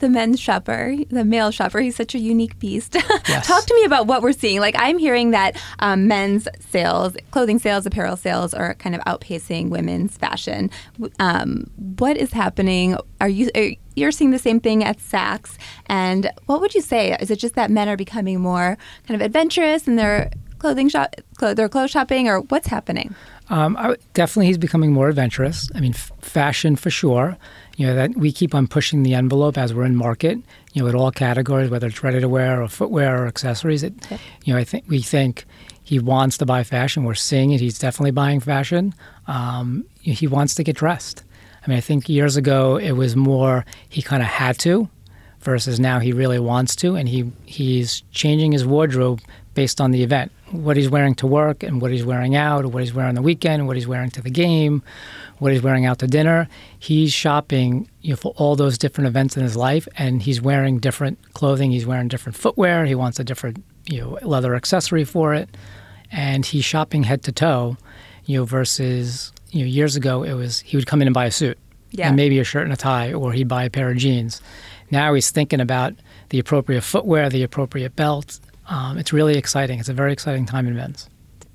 The 0.05 0.11
men's 0.11 0.39
shopper, 0.39 0.97
the 1.09 1.25
male 1.25 1.51
shopper, 1.51 1.81
he's 1.81 1.97
such 1.97 2.15
a 2.15 2.19
unique 2.19 2.59
beast. 2.59 2.95
Yes. 3.27 3.47
Talk 3.47 3.65
to 3.65 3.75
me 3.75 3.85
about 3.85 4.07
what 4.07 4.21
we're 4.21 4.33
seeing. 4.33 4.61
Like, 4.61 4.75
I'm 4.79 4.99
hearing 4.99 5.31
that 5.31 5.57
um, 5.79 6.07
men's 6.07 6.47
sales, 6.69 7.17
clothing 7.31 7.59
sales, 7.59 7.87
apparel 7.87 8.19
sales 8.19 8.53
are 8.53 8.75
kind 8.75 8.95
of 8.95 9.01
outpacing 9.03 9.71
women's 9.71 10.19
fashion. 10.19 10.71
Um, 11.19 11.71
what 11.97 12.19
is 12.19 12.33
happening? 12.33 12.99
Are 13.23 13.29
you, 13.29 13.51
are, 13.57 13.71
you're 13.95 14.13
seeing 14.13 14.31
the 14.31 14.39
same 14.39 14.61
thing 14.61 14.85
at 14.85 14.99
Saks. 14.99 15.57
And 15.87 16.31
what 16.45 16.61
would 16.61 16.75
you 16.75 16.83
say? 16.83 17.17
Is 17.19 17.31
it 17.31 17.39
just 17.39 17.55
that 17.55 17.71
men 17.71 17.89
are 17.89 17.97
becoming 17.97 18.41
more 18.41 18.77
kind 19.09 19.21
of 19.21 19.25
adventurous 19.25 19.89
in 19.89 19.97
their 19.97 20.31
clothing 20.59 20.91
shop, 20.91 21.15
clo- 21.39 21.55
their 21.55 21.71
clothes 21.71 21.91
shopping, 21.91 22.29
or 22.29 22.41
what's 22.41 22.67
happening? 22.67 23.15
Um, 23.51 23.77
I, 23.77 23.97
definitely, 24.15 24.47
he's 24.47 24.59
becoming 24.59 24.93
more 24.93 25.09
adventurous. 25.09 25.71
I 25.75 25.81
mean, 25.81 25.93
f- 25.95 26.11
fashion 26.21 26.77
for 26.77 26.91
sure. 26.91 27.37
You 27.77 27.89
know 27.89 27.95
that 27.95 28.17
we 28.17 28.31
keep 28.33 28.55
on 28.55 28.67
pushing 28.69 29.03
the 29.03 29.15
envelope 29.15 29.59
as 29.59 29.75
we're 29.75 29.85
in 29.85 29.97
market. 29.97 30.39
You 30.73 30.83
know, 30.83 30.89
at 30.89 30.95
all 30.95 31.11
categories, 31.11 31.71
whether 31.71 31.89
it's 31.89 32.03
ready 32.03 32.21
to 32.21 32.29
wear 32.29 32.63
or 32.63 32.69
footwear 32.69 33.23
or 33.23 33.27
accessories. 33.27 33.83
It, 33.83 33.95
Yep. 34.11 34.21
You 34.45 34.53
know, 34.55 34.59
I 34.59 34.65
think 34.65 34.85
we 34.89 35.01
think 35.03 35.45
he 35.83 35.99
wants 35.99 36.39
to 36.39 36.47
buy 36.47 36.63
fashion. 36.65 37.05
We're 37.05 37.15
seeing 37.15 37.51
it. 37.51 37.61
He's 37.61 37.79
definitely 37.79 38.13
buying 38.13 38.41
fashion. 38.41 38.95
Um, 39.27 39.85
he 40.01 40.27
wants 40.27 40.55
to 40.55 40.63
get 40.65 40.77
dressed. 40.77 41.23
I 41.65 41.69
mean, 41.69 41.77
I 41.77 41.81
think 41.81 42.09
years 42.09 42.37
ago 42.37 42.77
it 42.77 42.93
was 42.93 43.17
more 43.17 43.65
he 43.89 44.03
kind 44.03 44.23
of 44.23 44.29
had 44.29 44.59
to, 44.61 44.89
versus 45.41 45.79
now 45.81 45.99
he 45.99 46.13
really 46.13 46.39
wants 46.39 46.77
to, 46.77 46.95
and 46.95 47.09
he 47.09 47.31
he's 47.45 48.03
changing 48.13 48.53
his 48.53 48.65
wardrobe 48.65 49.21
based 49.55 49.81
on 49.81 49.91
the 49.93 50.03
event, 50.03 50.31
what 50.51 50.77
he's 50.77 50.89
wearing 50.89 51.15
to 51.17 51.27
work, 51.27 51.63
and 51.63 51.81
what 51.81 51.91
he's 51.91 52.05
wearing 52.05 52.35
out, 52.37 52.65
or 52.65 52.69
what 52.69 52.83
he's 52.83 52.93
wearing 52.93 53.11
on 53.11 53.15
the 53.15 53.23
weekend, 53.23 53.67
what 53.67 53.77
he's 53.77 53.87
wearing 53.87 54.11
to 54.11 54.23
the 54.23 54.31
game, 54.31 54.83
what 55.39 55.53
he's 55.53 55.63
wearing 55.63 55.87
out 55.87 55.99
to 56.01 56.07
dinner. 56.07 56.49
He's 56.79 57.13
shopping 57.13 57.89
you 58.03 58.11
know, 58.11 58.17
for 58.17 58.33
all 58.37 58.57
those 58.57 58.77
different 58.79 59.09
events 59.09 59.37
in 59.37 59.43
his 59.43 59.57
life, 59.57 59.87
and 59.97 60.23
he's 60.23 60.41
wearing 60.41 60.79
different 60.79 61.19
clothing. 61.35 61.71
He's 61.71 61.87
wearing 61.87 62.09
different 62.09 62.37
footwear. 62.37 62.85
He 62.87 62.95
wants 62.95 63.19
a 63.21 63.25
different 63.25 63.65
you 63.87 64.01
know 64.01 64.19
leather 64.23 64.55
accessory 64.55 65.05
for 65.05 65.35
it, 65.35 65.49
and 66.11 66.45
he's 66.45 66.65
shopping 66.65 67.05
head 67.05 67.23
to 67.25 67.33
toe. 67.33 67.77
You 68.27 68.39
know, 68.39 68.45
versus 68.45 69.33
you 69.51 69.61
know 69.61 69.67
years 69.67 69.97
ago 69.97 70.23
it 70.23 70.33
was 70.35 70.61
he 70.61 70.77
would 70.77 70.87
come 70.87 71.01
in 71.03 71.09
and 71.09 71.15
buy 71.15 71.27
a 71.27 71.31
suit 71.31 71.59
Yeah. 71.91 72.09
and 72.09 72.17
maybe 72.17 72.39
a 72.39 72.45
shirt 72.45 72.65
and 72.65 72.73
a 72.73 72.77
tie, 72.77 73.13
or 73.13 73.33
he'd 73.33 73.49
buy 73.49 73.65
a 73.65 73.71
pair 73.71 73.91
of 73.91 73.97
jeans. 73.99 74.41
Now 74.91 75.13
he's 75.15 75.31
thinking 75.31 75.61
about 75.61 75.95
the 76.31 76.39
appropriate 76.39 76.83
footwear, 76.83 77.29
the 77.29 77.43
appropriate 77.43 77.97
belt. 77.97 78.41
Um, 78.67 78.99
it's 78.99 79.13
really 79.13 79.37
exciting. 79.37 79.79
It's 79.79 79.89
a 79.89 79.95
very 79.95 80.13
exciting 80.13 80.47
time 80.47 80.67
in 80.67 80.75
men's. 80.75 81.09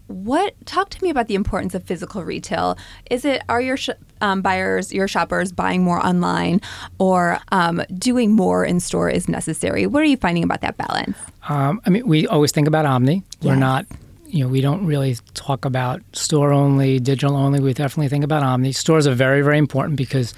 What 0.07 0.55
talk 0.65 0.89
to 0.89 1.03
me 1.03 1.11
about 1.11 1.27
the 1.27 1.35
importance 1.35 1.75
of 1.75 1.83
physical 1.83 2.23
retail? 2.23 2.77
Is 3.11 3.25
it 3.25 3.43
are 3.47 3.61
your 3.61 3.77
sh- 3.77 3.91
um, 4.21 4.41
buyers, 4.41 4.91
your 4.91 5.07
shoppers, 5.07 5.51
buying 5.51 5.83
more 5.83 6.03
online, 6.03 6.61
or 6.97 7.39
um, 7.51 7.83
doing 7.95 8.31
more 8.31 8.65
in 8.65 8.79
store 8.79 9.07
is 9.07 9.29
necessary? 9.29 9.85
What 9.85 10.01
are 10.01 10.07
you 10.07 10.17
finding 10.17 10.43
about 10.43 10.61
that 10.61 10.77
balance? 10.77 11.15
Um, 11.47 11.79
I 11.85 11.91
mean, 11.91 12.07
we 12.07 12.25
always 12.25 12.51
think 12.51 12.67
about 12.67 12.85
Omni. 12.85 13.21
We're 13.43 13.55
not, 13.55 13.85
you 14.25 14.43
know, 14.43 14.49
we 14.49 14.61
don't 14.61 14.83
really 14.83 15.15
talk 15.35 15.63
about 15.63 16.01
store 16.13 16.51
only, 16.51 16.99
digital 16.99 17.37
only. 17.37 17.59
We 17.59 17.73
definitely 17.73 18.09
think 18.09 18.23
about 18.23 18.41
Omni. 18.41 18.71
Stores 18.71 19.05
are 19.05 19.13
very, 19.13 19.43
very 19.43 19.59
important 19.59 19.95
because 19.95 20.33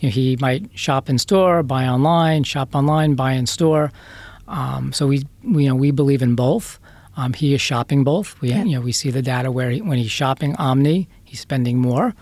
you 0.00 0.08
know, 0.08 0.12
he 0.12 0.36
might 0.40 0.70
shop 0.78 1.08
in 1.08 1.18
store, 1.18 1.64
buy 1.64 1.86
online, 1.88 2.44
shop 2.44 2.76
online, 2.76 3.14
buy 3.16 3.32
in 3.32 3.46
store. 3.46 3.90
Um, 4.48 4.92
so 4.92 5.06
we, 5.06 5.24
we, 5.42 5.64
you 5.64 5.68
know, 5.70 5.74
we 5.76 5.90
believe 5.90 6.22
in 6.22 6.34
both. 6.34 6.78
Um, 7.16 7.32
he 7.32 7.54
is 7.54 7.60
shopping 7.60 8.04
both. 8.04 8.40
We, 8.40 8.50
Yeah. 8.50 8.64
you 8.64 8.72
know, 8.76 8.80
we 8.80 8.92
see 8.92 9.10
the 9.10 9.22
data 9.22 9.50
where 9.50 9.70
he, 9.70 9.80
when 9.80 9.98
he's 9.98 10.10
shopping 10.10 10.54
Omni, 10.56 11.08
he's 11.24 11.40
spending 11.40 11.78
more, 11.78 12.14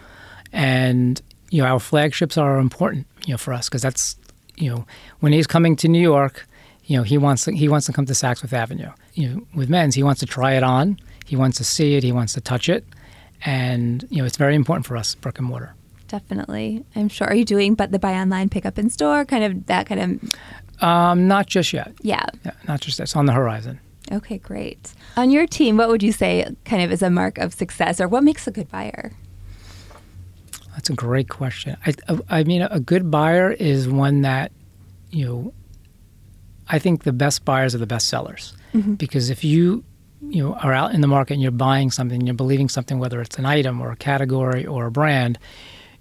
and 0.52 1.20
you 1.50 1.62
know, 1.62 1.68
our 1.68 1.78
flagships 1.80 2.36
are 2.36 2.58
important, 2.58 3.06
you 3.26 3.32
know, 3.34 3.38
for 3.38 3.52
us 3.52 3.68
because 3.68 3.82
that's, 3.82 4.16
you 4.56 4.70
know, 4.70 4.86
when 5.20 5.32
he's 5.32 5.46
coming 5.46 5.76
to 5.76 5.88
New 5.88 6.00
York, 6.00 6.46
you 6.86 6.96
know, 6.96 7.02
he 7.02 7.16
wants 7.18 7.44
to, 7.44 7.52
he 7.52 7.68
wants 7.68 7.86
to 7.86 7.92
come 7.92 8.06
to 8.06 8.12
Saks 8.12 8.40
Fifth 8.40 8.52
Avenue. 8.52 8.90
You 9.14 9.28
know, 9.28 9.46
with 9.54 9.68
men's, 9.68 9.94
he 9.94 10.02
wants 10.02 10.20
to 10.20 10.26
try 10.26 10.52
it 10.54 10.62
on, 10.62 10.98
he 11.24 11.36
wants 11.36 11.56
to 11.58 11.64
see 11.64 11.94
it, 11.96 12.02
he 12.02 12.12
wants 12.12 12.32
to 12.34 12.40
touch 12.40 12.68
it, 12.68 12.84
and 13.44 14.04
you 14.10 14.18
know, 14.18 14.24
it's 14.24 14.36
very 14.36 14.54
important 14.54 14.86
for 14.86 14.96
us, 14.96 15.14
brick 15.14 15.38
and 15.38 15.46
mortar. 15.46 15.74
Definitely, 16.08 16.84
I'm 16.94 17.08
sure. 17.08 17.26
Are 17.26 17.34
you 17.34 17.44
doing 17.44 17.74
but 17.74 17.90
the 17.90 17.98
buy 17.98 18.14
online, 18.14 18.48
pick 18.48 18.66
up 18.66 18.78
in 18.78 18.90
store, 18.90 19.24
kind 19.24 19.42
of 19.44 19.66
that 19.66 19.86
kind 19.86 20.00
of 20.22 20.34
Um, 20.80 21.28
not 21.28 21.46
just 21.46 21.72
yet. 21.72 21.92
yeah? 22.02 22.26
Yeah, 22.44 22.52
not 22.66 22.80
just 22.80 22.98
yet. 22.98 23.04
it's 23.04 23.16
on 23.16 23.26
the 23.26 23.32
horizon. 23.32 23.78
Okay, 24.12 24.38
great. 24.38 24.92
On 25.16 25.30
your 25.30 25.46
team, 25.46 25.76
what 25.76 25.88
would 25.88 26.02
you 26.02 26.12
say 26.12 26.46
kind 26.64 26.82
of 26.82 26.92
is 26.92 27.00
a 27.02 27.10
mark 27.10 27.38
of 27.38 27.54
success, 27.54 28.00
or 28.00 28.08
what 28.08 28.22
makes 28.22 28.46
a 28.46 28.50
good 28.50 28.70
buyer? 28.70 29.12
That's 30.72 30.90
a 30.90 30.94
great 30.94 31.28
question. 31.28 31.76
I, 31.86 31.94
I 32.28 32.44
mean, 32.44 32.62
a 32.62 32.80
good 32.80 33.10
buyer 33.10 33.52
is 33.52 33.88
one 33.88 34.22
that, 34.22 34.52
you 35.10 35.24
know, 35.24 35.54
I 36.68 36.78
think 36.78 37.04
the 37.04 37.12
best 37.12 37.44
buyers 37.44 37.74
are 37.74 37.78
the 37.78 37.86
best 37.86 38.08
sellers 38.08 38.54
because 38.96 39.30
if 39.30 39.44
you, 39.44 39.84
you 40.20 40.42
know, 40.42 40.54
are 40.54 40.72
out 40.72 40.92
in 40.94 41.00
the 41.00 41.06
market 41.06 41.34
and 41.34 41.42
you're 41.42 41.52
buying 41.52 41.92
something, 41.92 42.22
you're 42.26 42.34
believing 42.34 42.68
something, 42.68 42.98
whether 42.98 43.20
it's 43.20 43.38
an 43.38 43.46
item 43.46 43.80
or 43.80 43.92
a 43.92 43.96
category 43.96 44.66
or 44.66 44.86
a 44.86 44.90
brand, 44.90 45.38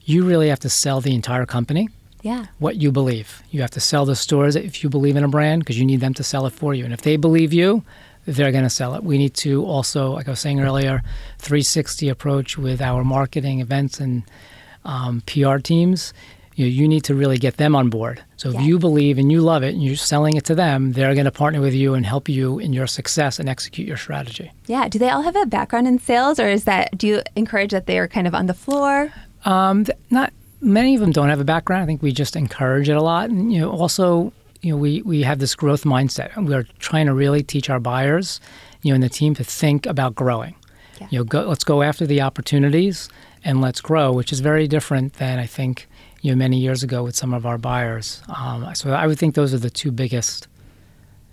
you 0.02 0.26
really 0.26 0.50
have 0.50 0.60
to 0.62 0.70
sell 0.70 1.00
the 1.00 1.14
entire 1.14 1.46
company 1.46 1.88
Yeah, 2.24 2.46
what 2.58 2.78
you 2.78 2.92
believe. 2.92 3.44
You 3.52 3.62
have 3.62 3.70
to 3.72 3.80
sell 3.80 4.06
the 4.06 4.16
stores 4.16 4.56
if 4.56 4.82
you 4.84 4.90
believe 4.90 5.16
in 5.16 5.24
a 5.24 5.28
brand 5.28 5.62
because 5.62 5.78
you 5.78 5.86
need 5.86 6.00
them 6.00 6.14
to 6.16 6.24
sell 6.24 6.46
it 6.48 6.54
for 6.54 6.74
you. 6.74 6.84
And 6.86 6.94
if 6.94 7.02
they 7.02 7.16
believe 7.18 7.54
you, 7.54 7.84
they're 8.26 8.52
going 8.54 8.64
to 8.64 8.70
sell 8.70 8.96
it. 8.96 9.04
We 9.04 9.18
need 9.18 9.34
to 9.36 9.64
also, 9.66 10.12
like 10.14 10.28
I 10.28 10.32
was 10.32 10.40
saying 10.40 10.60
earlier, 10.62 11.04
360 11.40 12.08
approach 12.10 12.58
with 12.58 12.82
our 12.82 13.04
marketing 13.04 13.60
events 13.60 14.00
and 14.00 14.24
um, 14.86 15.22
PR 15.28 15.58
teams, 15.58 16.14
you, 16.56 16.66
know, 16.66 16.70
you 16.72 16.88
need 16.88 17.04
to 17.06 17.16
really 17.16 17.38
get 17.38 17.58
them 17.58 17.76
on 17.76 17.90
board. 17.90 18.24
So 18.38 18.50
if 18.50 18.56
Yeah. 18.56 18.62
you 18.62 18.80
believe 18.80 19.18
and 19.18 19.30
you 19.32 19.42
love 19.42 19.64
it 19.64 19.74
and 19.74 19.84
you're 19.84 19.96
selling 19.98 20.38
it 20.38 20.46
to 20.46 20.56
them, 20.56 20.94
they're 20.94 21.14
going 21.16 21.26
to 21.26 21.32
partner 21.32 21.60
with 21.60 21.74
you 21.74 21.94
and 21.96 22.06
help 22.06 22.30
you 22.30 22.60
in 22.60 22.72
your 22.74 22.88
success 22.88 23.40
and 23.40 23.50
execute 23.50 23.88
your 23.88 23.98
strategy. 23.98 24.52
Yeah. 24.68 24.88
Do 24.88 25.00
they 25.00 25.10
all 25.10 25.24
have 25.24 25.36
a 25.36 25.46
background 25.46 25.88
in 25.88 26.00
sales, 26.00 26.40
or 26.40 26.48
is 26.48 26.64
that 26.64 26.98
do 26.98 27.08
you 27.08 27.22
encourage 27.36 27.72
that 27.72 27.86
they 27.88 27.98
are 28.00 28.08
kind 28.08 28.28
of 28.28 28.34
on 28.36 28.46
the 28.46 28.54
floor? 28.54 29.12
Um, 29.46 29.86
not 30.10 30.32
many 30.64 30.96
of 30.96 31.02
them 31.02 31.12
don't 31.12 31.30
have 31.30 31.40
a 31.40 31.44
background. 31.46 31.84
I 31.84 31.86
think 31.86 32.02
we 32.02 32.12
just 32.12 32.36
encourage 32.36 32.90
it 32.90 32.98
a 32.98 33.02
lot, 33.02 33.30
and 33.30 33.52
you 33.54 33.60
know, 33.62 33.72
also, 33.72 34.32
you 34.62 34.72
know, 34.72 34.78
we 34.78 35.02
we 35.04 35.22
have 35.24 35.40
this 35.40 35.56
growth 35.56 35.84
mindset. 35.84 36.36
and 36.36 36.48
We're 36.48 36.64
trying 36.80 37.06
to 37.08 37.14
really 37.14 37.44
teach 37.44 37.70
our 37.70 37.80
buyers, 37.80 38.40
you 38.82 38.92
know, 38.92 38.96
and 38.96 39.04
the 39.04 39.10
team 39.10 39.36
to 39.36 39.44
think 39.44 39.86
about 39.86 40.16
growing. 40.16 40.56
Yeah. 41.02 41.08
You 41.12 41.18
know, 41.20 41.24
go, 41.26 41.42
let's 41.44 41.64
go 41.64 41.82
after 41.82 42.06
the 42.06 42.22
opportunities 42.22 43.10
and 43.44 43.62
let's 43.62 43.82
grow, 43.82 44.12
which 44.14 44.32
is 44.32 44.40
very 44.40 44.68
different 44.68 45.14
than 45.14 45.38
I 45.40 45.46
think 45.46 45.88
you 46.22 46.32
know 46.32 46.38
many 46.38 46.58
years 46.60 46.84
ago 46.84 47.04
with 47.04 47.16
some 47.16 47.34
of 47.34 47.46
our 47.46 47.58
buyers. 47.58 48.22
Um, 48.34 48.74
so 48.76 48.92
I 48.94 49.06
would 49.08 49.20
think 49.20 49.36
those 49.36 49.54
are 49.54 49.60
the 49.60 49.70
two 49.70 49.92
biggest 49.92 50.48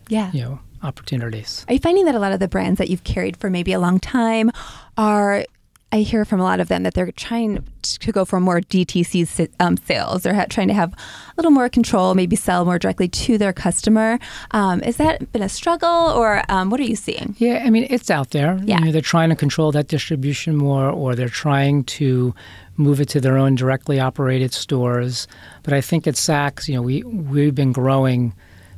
Yeah. 0.08 0.30
you 0.32 0.42
know 0.42 0.58
opportunities. 0.82 1.64
Are 1.68 1.74
you 1.74 1.78
finding 1.80 2.06
that 2.06 2.14
a 2.14 2.18
lot 2.18 2.32
of 2.32 2.40
the 2.40 2.48
brands 2.48 2.78
that 2.78 2.88
you've 2.88 3.04
carried 3.04 3.36
for 3.36 3.50
maybe 3.50 3.72
a 3.72 3.78
long 3.78 4.00
time 4.00 4.50
are? 4.96 5.44
I 5.92 6.02
hear 6.02 6.24
from 6.24 6.38
a 6.38 6.44
lot 6.44 6.60
of 6.60 6.68
them 6.68 6.84
that 6.84 6.94
they're 6.94 7.10
trying 7.12 7.64
to 7.82 8.12
go 8.12 8.24
for 8.24 8.38
more 8.38 8.60
DTC 8.60 9.48
um, 9.58 9.76
sales. 9.76 10.22
They're 10.22 10.34
ha- 10.34 10.46
trying 10.48 10.68
to 10.68 10.74
have 10.74 10.92
a 10.92 10.96
little 11.36 11.50
more 11.50 11.68
control, 11.68 12.14
maybe 12.14 12.36
sell 12.36 12.64
more 12.64 12.78
directly 12.78 13.08
to 13.08 13.38
their 13.38 13.52
customer. 13.52 14.20
Um, 14.52 14.80
has 14.82 14.98
that 14.98 15.32
been 15.32 15.42
a 15.42 15.48
struggle, 15.48 15.88
or 15.88 16.44
um, 16.48 16.70
what 16.70 16.78
are 16.78 16.84
you 16.84 16.94
seeing? 16.94 17.34
Yeah, 17.38 17.62
I 17.64 17.70
mean 17.70 17.88
it's 17.90 18.10
out 18.10 18.30
there. 18.30 18.60
Yeah. 18.64 18.78
You 18.78 18.84
know, 18.86 18.92
they're 18.92 19.00
trying 19.02 19.30
to 19.30 19.36
control 19.36 19.72
that 19.72 19.88
distribution 19.88 20.56
more, 20.56 20.88
or 20.88 21.16
they're 21.16 21.28
trying 21.28 21.82
to 21.84 22.34
move 22.76 23.00
it 23.00 23.08
to 23.10 23.20
their 23.20 23.36
own 23.36 23.56
directly 23.56 23.98
operated 23.98 24.52
stores. 24.52 25.26
But 25.64 25.74
I 25.74 25.80
think 25.80 26.06
at 26.06 26.14
Saks, 26.14 26.68
you 26.68 26.74
know, 26.76 26.82
we 26.82 27.02
we've 27.02 27.54
been 27.54 27.72
growing 27.72 28.32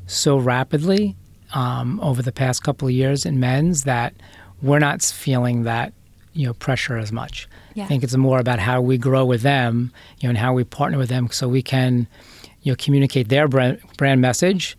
so 0.07 0.38
rapidly 0.38 1.14
um, 1.53 2.01
over 2.01 2.22
the 2.22 2.33
past 2.33 2.62
couple 2.62 2.88
of 2.88 2.94
years 2.94 3.27
in 3.27 3.38
men's 3.38 3.85
that 3.85 4.14
we're 4.62 4.79
not 4.79 5.03
feeling 5.03 5.64
that 5.64 5.92
you 6.35 6.47
know 6.47 6.55
pressure 6.55 6.97
as 6.97 7.12
much. 7.12 7.49
Yeah. 7.75 7.85
I 7.85 7.87
think 7.87 8.03
it's 8.03 8.16
more 8.16 8.38
about 8.38 8.59
how 8.59 8.81
we 8.81 8.99
grow 8.99 9.25
with 9.25 9.42
them, 9.42 9.92
you 10.21 10.27
know, 10.27 10.31
and 10.31 10.38
how 10.38 10.53
we 10.53 10.64
partner 10.64 10.99
with 10.99 11.09
them, 11.09 11.29
so 11.31 11.49
we 11.49 11.62
can 11.62 12.07
you 12.62 12.73
know 12.73 12.77
communicate 12.77 13.29
their 13.29 13.49
brand 13.49 13.81
brand 13.97 14.21
message, 14.21 14.77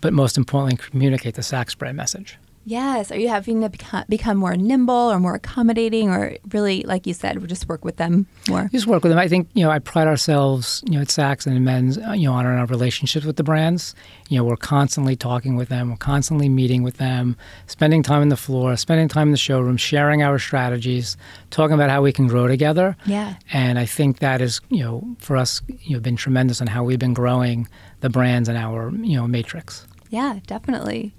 but 0.00 0.12
most 0.12 0.36
importantly, 0.36 0.76
communicate 0.90 1.34
the 1.34 1.42
Saks 1.42 1.76
brand 1.76 1.96
message. 1.96 2.38
Yes. 2.64 3.10
Are 3.10 3.18
you 3.18 3.28
having 3.28 3.60
to 3.62 3.68
become, 3.68 4.04
become 4.08 4.36
more 4.36 4.56
nimble 4.56 4.94
or 4.94 5.18
more 5.18 5.34
accommodating, 5.34 6.10
or 6.10 6.36
really, 6.50 6.82
like 6.82 7.06
you 7.06 7.14
said, 7.14 7.40
we 7.40 7.48
just 7.48 7.68
work 7.68 7.84
with 7.84 7.96
them 7.96 8.26
more? 8.48 8.68
just 8.72 8.86
work 8.86 9.02
with 9.02 9.10
them. 9.10 9.18
I 9.18 9.28
think 9.28 9.48
you 9.54 9.64
know 9.64 9.70
I 9.70 9.78
pride 9.78 10.06
ourselves, 10.06 10.82
you 10.86 10.94
know, 10.94 11.00
at 11.00 11.08
Saks 11.08 11.46
and 11.46 11.64
men's, 11.64 11.98
uh, 11.98 12.12
you 12.12 12.28
know, 12.28 12.34
on 12.34 12.46
our 12.46 12.66
relationships 12.66 13.26
with 13.26 13.36
the 13.36 13.42
brands. 13.42 13.94
You 14.28 14.38
know, 14.38 14.44
we're 14.44 14.56
constantly 14.56 15.16
talking 15.16 15.56
with 15.56 15.68
them, 15.68 15.90
we're 15.90 15.96
constantly 15.96 16.48
meeting 16.48 16.82
with 16.82 16.98
them, 16.98 17.36
spending 17.66 18.02
time 18.02 18.22
on 18.22 18.28
the 18.28 18.36
floor, 18.36 18.76
spending 18.76 19.08
time 19.08 19.28
in 19.28 19.32
the 19.32 19.38
showroom, 19.38 19.76
sharing 19.76 20.22
our 20.22 20.38
strategies, 20.38 21.16
talking 21.50 21.74
about 21.74 21.90
how 21.90 22.02
we 22.02 22.12
can 22.12 22.28
grow 22.28 22.46
together. 22.46 22.96
Yeah. 23.06 23.34
And 23.52 23.78
I 23.78 23.86
think 23.86 24.20
that 24.20 24.40
is, 24.40 24.60
you 24.70 24.82
know, 24.82 25.16
for 25.18 25.36
us, 25.36 25.60
you 25.80 25.96
know, 25.96 26.00
been 26.00 26.16
tremendous 26.16 26.60
on 26.60 26.66
how 26.66 26.84
we've 26.84 26.98
been 26.98 27.14
growing 27.14 27.68
the 28.00 28.08
brands 28.08 28.48
and 28.48 28.56
our, 28.56 28.90
you 28.90 29.16
know, 29.16 29.26
matrix. 29.26 29.86
Yeah, 30.10 30.40
definitely. 30.46 31.12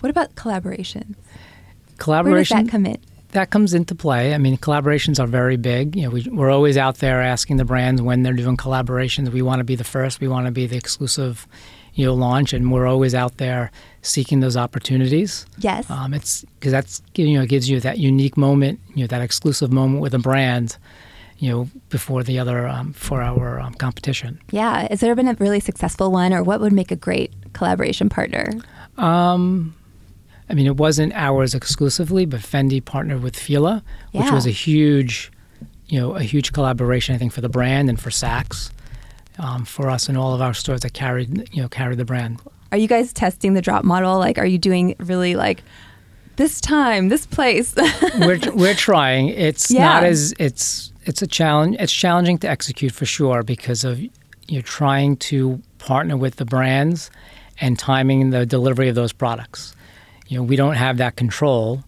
What 0.00 0.10
about 0.10 0.34
collaboration? 0.34 1.16
Where 1.16 1.86
does 1.88 1.98
Collaboration 1.98 2.64
that 2.64 2.70
come 2.70 2.86
in? 2.86 2.98
that 3.36 3.50
comes 3.50 3.74
into 3.74 3.94
play. 3.94 4.34
I 4.34 4.38
mean, 4.38 4.56
collaborations 4.56 5.20
are 5.20 5.26
very 5.26 5.56
big. 5.56 5.94
You 5.94 6.02
know, 6.04 6.10
we, 6.10 6.22
we're 6.30 6.50
always 6.50 6.76
out 6.76 6.98
there 6.98 7.20
asking 7.20 7.58
the 7.58 7.64
brands 7.64 8.00
when 8.02 8.22
they're 8.22 8.32
doing 8.32 8.56
collaborations. 8.56 9.28
We 9.30 9.42
want 9.42 9.60
to 9.60 9.64
be 9.64 9.76
the 9.76 9.84
first. 9.84 10.20
We 10.20 10.28
want 10.28 10.46
to 10.46 10.52
be 10.52 10.66
the 10.66 10.76
exclusive, 10.76 11.46
you 11.94 12.06
know, 12.06 12.14
launch, 12.14 12.52
and 12.52 12.72
we're 12.72 12.86
always 12.86 13.14
out 13.14 13.36
there 13.36 13.70
seeking 14.02 14.40
those 14.40 14.56
opportunities. 14.56 15.46
Yes. 15.58 15.88
Um, 15.90 16.14
it's 16.14 16.44
because 16.58 16.72
that's 16.72 17.02
you 17.14 17.38
know 17.38 17.46
gives 17.46 17.68
you 17.68 17.78
that 17.80 17.98
unique 17.98 18.36
moment, 18.36 18.80
you 18.94 19.02
know, 19.02 19.08
that 19.08 19.22
exclusive 19.22 19.70
moment 19.70 20.00
with 20.00 20.14
a 20.14 20.18
brand, 20.18 20.78
you 21.38 21.50
know, 21.50 21.68
before 21.90 22.22
the 22.22 22.38
other 22.38 22.66
um, 22.66 22.92
for 22.94 23.22
our 23.22 23.60
um, 23.60 23.74
competition. 23.74 24.40
yeah. 24.50 24.86
Has 24.88 25.00
there 25.00 25.14
been 25.14 25.28
a 25.28 25.34
really 25.34 25.60
successful 25.60 26.10
one, 26.10 26.32
or 26.32 26.42
what 26.42 26.60
would 26.60 26.72
make 26.72 26.90
a 26.90 26.96
great 26.96 27.32
collaboration 27.52 28.08
partner? 28.08 28.50
I 30.48 30.54
mean, 30.54 30.66
it 30.66 30.76
wasn't 30.76 31.12
ours 31.14 31.54
exclusively, 31.54 32.24
but 32.26 32.40
Fendi 32.40 32.84
partnered 32.84 33.22
with 33.22 33.36
Fila, 33.36 33.82
which 34.12 34.30
was 34.30 34.46
a 34.46 34.50
huge, 34.50 35.32
you 35.88 35.98
know, 36.00 36.14
a 36.14 36.22
huge 36.22 36.52
collaboration. 36.52 37.14
I 37.14 37.18
think 37.18 37.32
for 37.32 37.40
the 37.40 37.48
brand 37.48 37.88
and 37.88 38.00
for 38.00 38.10
Saks, 38.10 38.70
um, 39.38 39.64
for 39.64 39.90
us 39.90 40.08
and 40.08 40.16
all 40.16 40.34
of 40.34 40.40
our 40.40 40.54
stores 40.54 40.80
that 40.80 40.92
carried, 40.92 41.48
you 41.52 41.62
know, 41.62 41.68
carried 41.68 41.98
the 41.98 42.04
brand. 42.04 42.40
Are 42.72 42.78
you 42.78 42.88
guys 42.88 43.12
testing 43.12 43.54
the 43.54 43.62
drop 43.62 43.84
model? 43.84 44.18
Like, 44.18 44.38
are 44.38 44.46
you 44.46 44.58
doing 44.58 44.94
really 44.98 45.34
like 45.34 45.62
this 46.36 46.60
time, 46.60 47.08
this 47.08 47.26
place? 47.26 47.74
we're 48.18 48.38
we're 48.54 48.74
trying. 48.74 49.28
It's 49.28 49.70
Yeah. 49.70 49.84
not 49.84 50.04
as 50.04 50.32
it's 50.38 50.92
it's 51.04 51.22
a 51.22 51.26
challenge. 51.26 51.76
It's 51.80 51.92
challenging 51.92 52.38
to 52.38 52.48
execute 52.48 52.92
for 52.92 53.06
sure 53.06 53.42
because 53.42 53.84
of 53.84 54.00
you're 54.48 54.62
trying 54.62 55.16
to 55.16 55.60
partner 55.78 56.16
with 56.16 56.36
the 56.36 56.44
brands 56.44 57.10
and 57.60 57.78
timing 57.78 58.30
the 58.30 58.44
delivery 58.46 58.88
of 58.88 58.94
those 58.94 59.12
products. 59.12 59.74
You 60.28 60.38
know, 60.38 60.42
we 60.42 60.56
don't 60.56 60.74
have 60.74 60.98
that 60.98 61.16
control. 61.16 61.84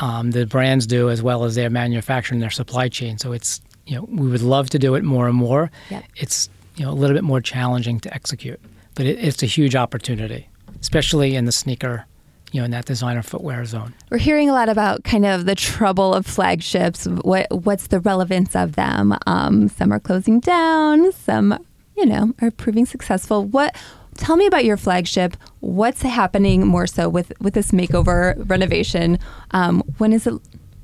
Um, 0.00 0.30
the 0.30 0.46
brands 0.46 0.86
do 0.86 1.10
as 1.10 1.22
well 1.22 1.44
as 1.44 1.54
their 1.54 1.70
manufacturing, 1.70 2.40
their 2.40 2.50
supply 2.50 2.88
chain. 2.88 3.18
So 3.18 3.32
it's 3.32 3.60
you 3.86 3.96
know 3.96 4.06
we 4.10 4.28
would 4.28 4.42
love 4.42 4.70
to 4.70 4.78
do 4.78 4.94
it 4.94 5.04
more 5.04 5.26
and 5.26 5.36
more. 5.36 5.70
Yep. 5.90 6.04
It's 6.16 6.48
you 6.76 6.84
know 6.84 6.90
a 6.90 6.94
little 6.94 7.14
bit 7.14 7.24
more 7.24 7.40
challenging 7.40 8.00
to 8.00 8.14
execute, 8.14 8.60
but 8.94 9.06
it, 9.06 9.18
it's 9.18 9.42
a 9.42 9.46
huge 9.46 9.74
opportunity, 9.74 10.48
especially 10.80 11.34
in 11.34 11.46
the 11.46 11.52
sneaker, 11.52 12.06
you 12.52 12.60
know, 12.60 12.64
in 12.64 12.70
that 12.70 12.84
designer 12.84 13.22
footwear 13.22 13.64
zone. 13.64 13.94
We're 14.10 14.18
hearing 14.18 14.48
a 14.48 14.52
lot 14.52 14.68
about 14.68 15.04
kind 15.04 15.26
of 15.26 15.46
the 15.46 15.54
trouble 15.54 16.14
of 16.14 16.26
flagships. 16.26 17.06
What 17.06 17.46
what's 17.50 17.88
the 17.88 18.00
relevance 18.00 18.54
of 18.54 18.76
them? 18.76 19.16
Um, 19.26 19.68
some 19.68 19.92
are 19.92 20.00
closing 20.00 20.38
down. 20.40 21.10
Some, 21.12 21.58
you 21.96 22.06
know, 22.06 22.34
are 22.40 22.50
proving 22.52 22.86
successful. 22.86 23.44
What? 23.44 23.74
Tell 24.18 24.36
me 24.36 24.46
about 24.46 24.64
your 24.64 24.76
flagship. 24.76 25.36
What's 25.60 26.02
happening 26.02 26.66
more 26.66 26.86
so 26.86 27.08
with 27.08 27.32
with 27.40 27.54
this 27.54 27.70
makeover 27.70 28.34
renovation? 28.50 29.18
Um, 29.52 29.82
when 29.98 30.12
is 30.12 30.26
it 30.26 30.34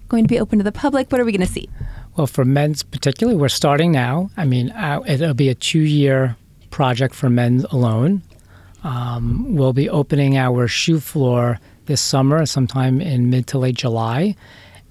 going 0.09 0.25
to 0.25 0.29
be 0.29 0.39
open 0.39 0.59
to 0.59 0.65
the 0.65 0.73
public? 0.73 1.11
What 1.11 1.21
are 1.21 1.25
we 1.25 1.33
going 1.33 1.47
to 1.47 1.53
see? 1.53 1.69
Well, 2.17 2.29
for 2.29 2.45
men's 2.45 2.85
particularly, 2.85 3.37
we're 3.37 3.49
starting 3.49 3.91
now. 3.91 4.31
I 4.37 4.45
mean, 4.45 4.71
uh, 4.71 5.03
it'll 5.07 5.35
be 5.35 5.49
a 5.49 5.55
two-year 5.55 6.37
project 6.71 7.13
for 7.13 7.29
men's 7.29 7.65
alone. 7.65 8.23
Um, 8.85 9.57
we'll 9.57 9.73
be 9.73 9.91
opening 9.91 10.37
our 10.37 10.69
shoe 10.69 11.01
floor 11.01 11.59
this 11.87 12.01
summer, 12.01 12.47
sometime 12.47 13.01
in 13.01 13.31
mid 13.31 13.49
to 13.49 13.59
late 13.59 13.77
July. 13.77 14.37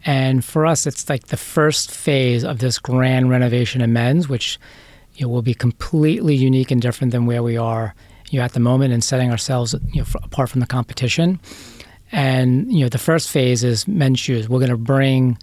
And 0.06 0.44
for 0.44 0.66
us, 0.66 0.86
it's 0.86 1.10
like 1.10 1.28
the 1.28 1.38
first 1.38 1.92
phase 1.92 2.44
of 2.44 2.60
this 2.60 2.78
grand 2.78 3.30
renovation 3.30 3.80
in 3.80 3.94
men's, 3.94 4.28
which 4.28 4.60
you 5.16 5.26
know, 5.26 5.30
will 5.30 5.42
be 5.42 5.54
completely 5.54 6.36
unique 6.36 6.72
and 6.72 6.82
different 6.82 7.14
than 7.14 7.26
where 7.26 7.42
we 7.42 7.56
are 7.56 7.96
you 8.30 8.40
know, 8.40 8.46
at 8.46 8.54
the 8.54 8.60
moment, 8.60 8.94
and 8.94 9.04
setting 9.04 9.32
ourselves 9.32 9.76
you 9.92 10.02
know, 10.02 10.08
apart 10.24 10.50
from 10.50 10.60
the 10.60 10.68
competition. 10.68 11.40
And 12.12 12.72
you 12.72 12.82
know, 12.82 12.90
the 12.90 12.98
first 12.98 13.30
phase 13.30 13.64
is 13.64 13.88
men's 13.88 14.20
shoes. 14.20 14.48
We're 14.48 14.60
going 14.60 14.72
to 14.72 14.78
bring 14.78 15.38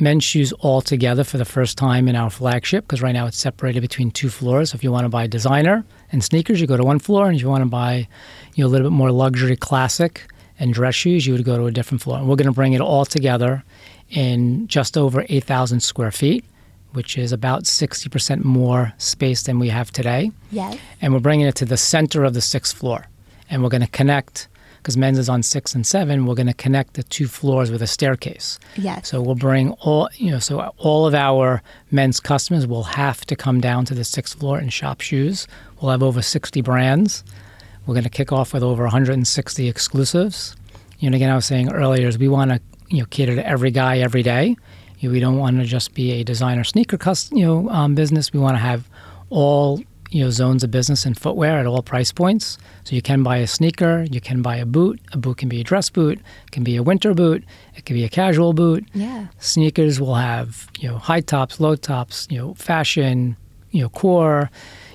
men's 0.00 0.24
shoes 0.24 0.52
all 0.54 0.80
together 0.80 1.24
for 1.24 1.38
the 1.38 1.44
first 1.44 1.76
time 1.76 2.08
in 2.08 2.16
our 2.16 2.30
flagship 2.30 2.84
because 2.84 3.02
right 3.02 3.12
now 3.12 3.26
it's 3.26 3.36
separated 3.36 3.80
between 3.80 4.10
two 4.10 4.30
floors. 4.30 4.70
So 4.70 4.76
if 4.76 4.82
you 4.82 4.90
want 4.90 5.04
to 5.04 5.10
buy 5.10 5.26
designer 5.26 5.84
and 6.10 6.24
sneakers, 6.24 6.60
you 6.60 6.66
go 6.66 6.76
to 6.76 6.84
one 6.84 6.98
floor, 6.98 7.26
and 7.26 7.36
if 7.36 7.42
you 7.42 7.48
want 7.48 7.62
to 7.62 7.68
buy, 7.68 8.08
you 8.54 8.64
know, 8.64 8.68
a 8.68 8.72
little 8.72 8.88
bit 8.88 8.96
more 8.96 9.12
luxury, 9.12 9.56
classic, 9.56 10.26
and 10.58 10.74
dress 10.74 10.94
shoes, 10.94 11.26
you 11.26 11.32
would 11.32 11.44
go 11.44 11.56
to 11.56 11.66
a 11.66 11.70
different 11.70 12.02
floor. 12.02 12.18
And 12.18 12.28
we're 12.28 12.36
going 12.36 12.46
to 12.46 12.52
bring 12.52 12.72
it 12.72 12.80
all 12.80 13.04
together 13.04 13.64
in 14.10 14.66
just 14.68 14.96
over 14.96 15.24
8,000 15.28 15.80
square 15.80 16.10
feet, 16.10 16.44
which 16.92 17.16
is 17.16 17.32
about 17.32 17.64
60% 17.64 18.44
more 18.44 18.92
space 18.98 19.42
than 19.42 19.58
we 19.58 19.68
have 19.68 19.90
today. 19.90 20.32
Yes. 20.50 20.78
And 21.00 21.12
we're 21.12 21.20
bringing 21.20 21.46
it 21.46 21.54
to 21.56 21.64
the 21.64 21.76
center 21.76 22.24
of 22.24 22.34
the 22.34 22.40
sixth 22.40 22.76
floor, 22.76 23.06
and 23.48 23.62
we're 23.62 23.68
going 23.68 23.82
to 23.82 23.88
connect. 23.88 24.48
Because 24.78 24.96
men's 24.96 25.18
is 25.18 25.28
on 25.28 25.42
six 25.42 25.74
and 25.74 25.86
seven, 25.86 26.24
we're 26.24 26.34
going 26.34 26.46
to 26.46 26.54
connect 26.54 26.94
the 26.94 27.02
two 27.02 27.28
floors 27.28 27.70
with 27.70 27.82
a 27.82 27.86
staircase. 27.86 28.58
Yes. 28.76 29.08
So 29.08 29.20
we'll 29.20 29.34
bring 29.34 29.72
all 29.72 30.08
you 30.14 30.30
know. 30.30 30.38
So 30.38 30.72
all 30.78 31.06
of 31.06 31.14
our 31.14 31.62
men's 31.90 32.18
customers 32.18 32.66
will 32.66 32.84
have 32.84 33.26
to 33.26 33.36
come 33.36 33.60
down 33.60 33.84
to 33.86 33.94
the 33.94 34.04
sixth 34.04 34.38
floor 34.38 34.56
and 34.56 34.72
shop 34.72 35.02
shoes. 35.02 35.46
We'll 35.80 35.90
have 35.90 36.02
over 36.02 36.22
60 36.22 36.62
brands. 36.62 37.24
We're 37.86 37.92
going 37.92 38.04
to 38.04 38.10
kick 38.10 38.32
off 38.32 38.54
with 38.54 38.62
over 38.62 38.84
160 38.84 39.68
exclusives. 39.68 40.56
You 40.98 41.10
know, 41.10 41.16
again, 41.16 41.30
I 41.30 41.34
was 41.34 41.44
saying 41.44 41.70
earlier 41.72 42.08
is 42.08 42.16
we 42.16 42.28
want 42.28 42.50
to 42.50 42.60
you 42.88 43.00
know 43.00 43.06
cater 43.10 43.34
to 43.34 43.46
every 43.46 43.70
guy 43.70 43.98
every 43.98 44.22
day. 44.22 44.56
You 45.00 45.08
know, 45.08 45.12
we 45.12 45.20
don't 45.20 45.38
want 45.38 45.58
to 45.58 45.64
just 45.64 45.94
be 45.94 46.12
a 46.12 46.24
designer 46.24 46.64
sneaker 46.64 46.98
you 47.32 47.44
know 47.44 47.68
um, 47.70 47.94
business. 47.94 48.32
We 48.32 48.40
want 48.40 48.54
to 48.54 48.60
have 48.60 48.88
all 49.30 49.82
you 50.10 50.22
know 50.22 50.30
zones 50.30 50.62
of 50.62 50.70
business 50.70 51.06
in 51.06 51.14
footwear 51.14 51.58
at 51.58 51.66
all 51.66 51.82
price 51.82 52.12
points. 52.12 52.58
So 52.84 52.94
you 52.94 53.02
can 53.02 53.22
buy 53.22 53.38
a 53.38 53.46
sneaker, 53.46 54.06
you 54.10 54.20
can 54.20 54.42
buy 54.42 54.56
a 54.56 54.66
boot. 54.66 55.00
A 55.12 55.18
boot 55.18 55.38
can 55.38 55.48
be 55.48 55.60
a 55.60 55.64
dress 55.64 55.88
boot, 55.88 56.20
can 56.50 56.64
be 56.64 56.76
a 56.76 56.82
winter 56.82 57.14
boot, 57.14 57.44
it 57.76 57.84
can 57.84 57.94
be 57.96 58.04
a 58.04 58.08
casual 58.08 58.52
boot. 58.52 58.84
Yeah. 58.92 59.28
Sneakers 59.38 60.00
will 60.00 60.16
have 60.16 60.68
you 60.78 60.88
know 60.88 60.98
high 60.98 61.20
tops, 61.20 61.60
low 61.60 61.76
tops, 61.76 62.26
you 62.30 62.38
know 62.38 62.54
fashion, 62.54 63.36
you 63.70 63.82
know 63.82 63.88
core. 63.88 64.50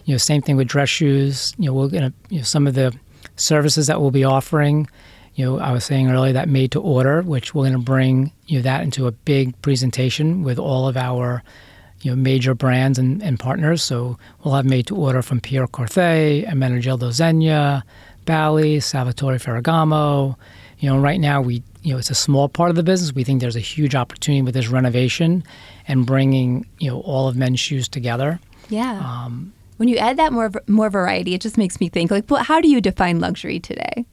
You 0.06 0.14
know 0.14 0.18
same 0.20 0.42
thing 0.42 0.56
with 0.56 0.68
dress 0.68 0.90
shoes. 0.90 1.56
You 1.58 1.68
know 1.68 1.74
we're 1.74 1.88
gonna 1.90 2.14
you 2.30 2.38
know 2.38 2.44
some 2.44 2.68
of 2.68 2.76
the 2.76 2.94
services 3.38 3.88
that 3.88 4.00
we'll 4.00 4.12
be 4.12 4.24
offering. 4.24 4.88
You 5.36 5.46
know, 5.46 5.60
I 5.60 5.72
was 5.72 5.84
saying 5.84 6.10
earlier 6.10 6.34
that 6.34 6.48
made 6.48 6.72
to 6.72 6.82
order, 6.82 7.22
which 7.22 7.54
we're 7.54 7.64
going 7.64 7.74
to 7.74 7.80
bring 7.80 8.32
you 8.48 8.60
know 8.60 8.64
that 8.64 8.84
into 8.84 9.08
a 9.08 9.12
big 9.12 9.62
presentation 9.62 10.44
with 10.44 10.58
all 10.58 10.88
of 10.88 10.96
our 10.96 11.44
you 12.02 12.12
know 12.12 12.16
major 12.16 12.54
brands 12.54 12.98
and, 12.98 13.22
and 13.22 13.40
partners. 13.40 13.84
So 13.84 14.18
we'll 14.44 14.54
have 14.54 14.66
made 14.66 14.88
to 14.88 14.96
order 14.96 15.22
from 15.22 15.42
Pierre 15.42 15.68
Corthay, 15.68 16.48
Ermenegildo 16.48 17.10
Zegna, 17.10 17.84
Bally, 18.26 18.80
Salvatore 18.80 19.38
Ferragamo. 19.38 20.36
You 20.80 20.90
know, 20.90 21.00
right 21.00 21.20
now 21.20 21.42
we 21.42 21.64
you 21.84 21.92
know 21.92 21.98
it's 21.98 22.10
a 22.10 22.16
small 22.16 22.48
part 22.48 22.70
of 22.70 22.78
the 22.78 22.84
business. 22.84 23.14
We 23.14 23.26
think 23.26 23.42
there's 23.42 23.56
a 23.58 23.62
huge 23.62 23.94
opportunity 23.94 24.42
with 24.42 24.54
this 24.54 24.70
renovation 24.70 25.44
and 25.88 26.06
bringing 26.06 26.66
you 26.80 26.92
know 26.92 27.02
all 27.02 27.28
of 27.28 27.36
men's 27.36 27.60
shoes 27.60 27.90
together. 27.90 28.40
Yeah. 28.70 29.00
Um, 29.00 29.54
when 29.78 29.90
you 29.90 29.98
add 29.98 30.18
that 30.18 30.32
more 30.32 30.52
more 30.68 30.90
variety, 30.90 31.34
it 31.34 31.42
just 31.42 31.58
makes 31.58 31.82
me 31.82 31.90
think 31.90 32.10
like, 32.10 32.30
well, 32.30 32.44
how 32.44 32.62
do 32.62 32.70
you 32.70 32.80
define 32.80 33.20
luxury 33.20 33.60
today? 33.60 34.06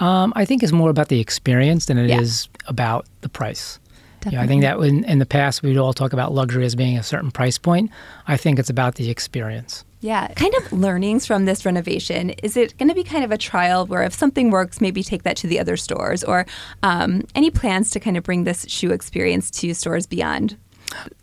Um, 0.00 0.32
I 0.34 0.44
think 0.44 0.62
it's 0.62 0.72
more 0.72 0.90
about 0.90 1.08
the 1.08 1.20
experience 1.20 1.86
than 1.86 1.98
it 1.98 2.08
yeah. 2.08 2.20
is 2.20 2.48
about 2.66 3.06
the 3.20 3.28
price. 3.28 3.78
You 4.26 4.32
know, 4.32 4.40
I 4.40 4.46
think 4.46 4.62
that 4.62 4.78
in, 4.80 5.04
in 5.04 5.18
the 5.18 5.26
past 5.26 5.62
we'd 5.62 5.78
all 5.78 5.94
talk 5.94 6.12
about 6.12 6.32
luxury 6.32 6.66
as 6.66 6.74
being 6.74 6.98
a 6.98 7.02
certain 7.02 7.30
price 7.30 7.56
point. 7.56 7.90
I 8.26 8.36
think 8.36 8.58
it's 8.58 8.68
about 8.68 8.96
the 8.96 9.08
experience. 9.08 9.84
Yeah, 10.00 10.28
kind 10.28 10.54
of 10.54 10.72
learnings 10.72 11.26
from 11.26 11.44
this 11.44 11.64
renovation. 11.64 12.30
Is 12.42 12.56
it 12.56 12.76
going 12.78 12.88
to 12.88 12.94
be 12.94 13.04
kind 13.04 13.24
of 13.24 13.32
a 13.32 13.38
trial 13.38 13.86
where 13.86 14.02
if 14.02 14.14
something 14.14 14.50
works, 14.50 14.80
maybe 14.80 15.02
take 15.02 15.22
that 15.24 15.36
to 15.38 15.46
the 15.46 15.58
other 15.60 15.76
stores, 15.76 16.24
or 16.24 16.46
um, 16.82 17.22
any 17.34 17.50
plans 17.50 17.90
to 17.90 18.00
kind 18.00 18.16
of 18.16 18.22
bring 18.22 18.44
this 18.44 18.66
shoe 18.68 18.92
experience 18.92 19.50
to 19.52 19.74
stores 19.74 20.06
beyond 20.06 20.56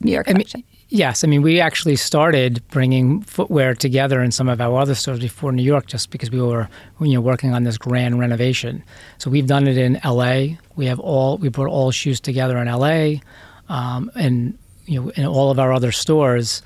New 0.01 0.11
York? 0.11 0.29
I 0.29 0.33
mean, 0.33 0.45
Yes, 0.89 1.23
I 1.23 1.27
mean 1.27 1.41
we 1.41 1.59
actually 1.59 1.97
started 1.97 2.65
bringing 2.69 3.21
footwear 3.21 3.75
together 3.75 4.21
in 4.21 4.31
some 4.31 4.47
of 4.47 4.61
our 4.61 4.79
other 4.79 4.95
stores 4.95 5.19
before 5.19 5.51
New 5.51 5.63
York, 5.63 5.87
just 5.87 6.11
because 6.11 6.31
we 6.31 6.41
were 6.41 6.69
you 7.01 7.13
know 7.13 7.21
working 7.21 7.53
on 7.53 7.63
this 7.63 7.77
grand 7.77 8.19
renovation. 8.19 8.83
So 9.17 9.29
we've 9.29 9.47
done 9.47 9.67
it 9.67 9.77
in 9.77 9.99
L.A. 10.03 10.57
We 10.77 10.85
have 10.85 10.99
all 10.99 11.37
we 11.39 11.49
put 11.49 11.67
all 11.67 11.91
shoes 11.91 12.21
together 12.21 12.57
in 12.57 12.69
L.A. 12.69 13.21
Um, 13.67 14.09
and 14.15 14.57
you 14.85 15.01
know 15.01 15.09
in 15.09 15.25
all 15.25 15.51
of 15.51 15.59
our 15.59 15.73
other 15.73 15.91
stores. 15.91 16.61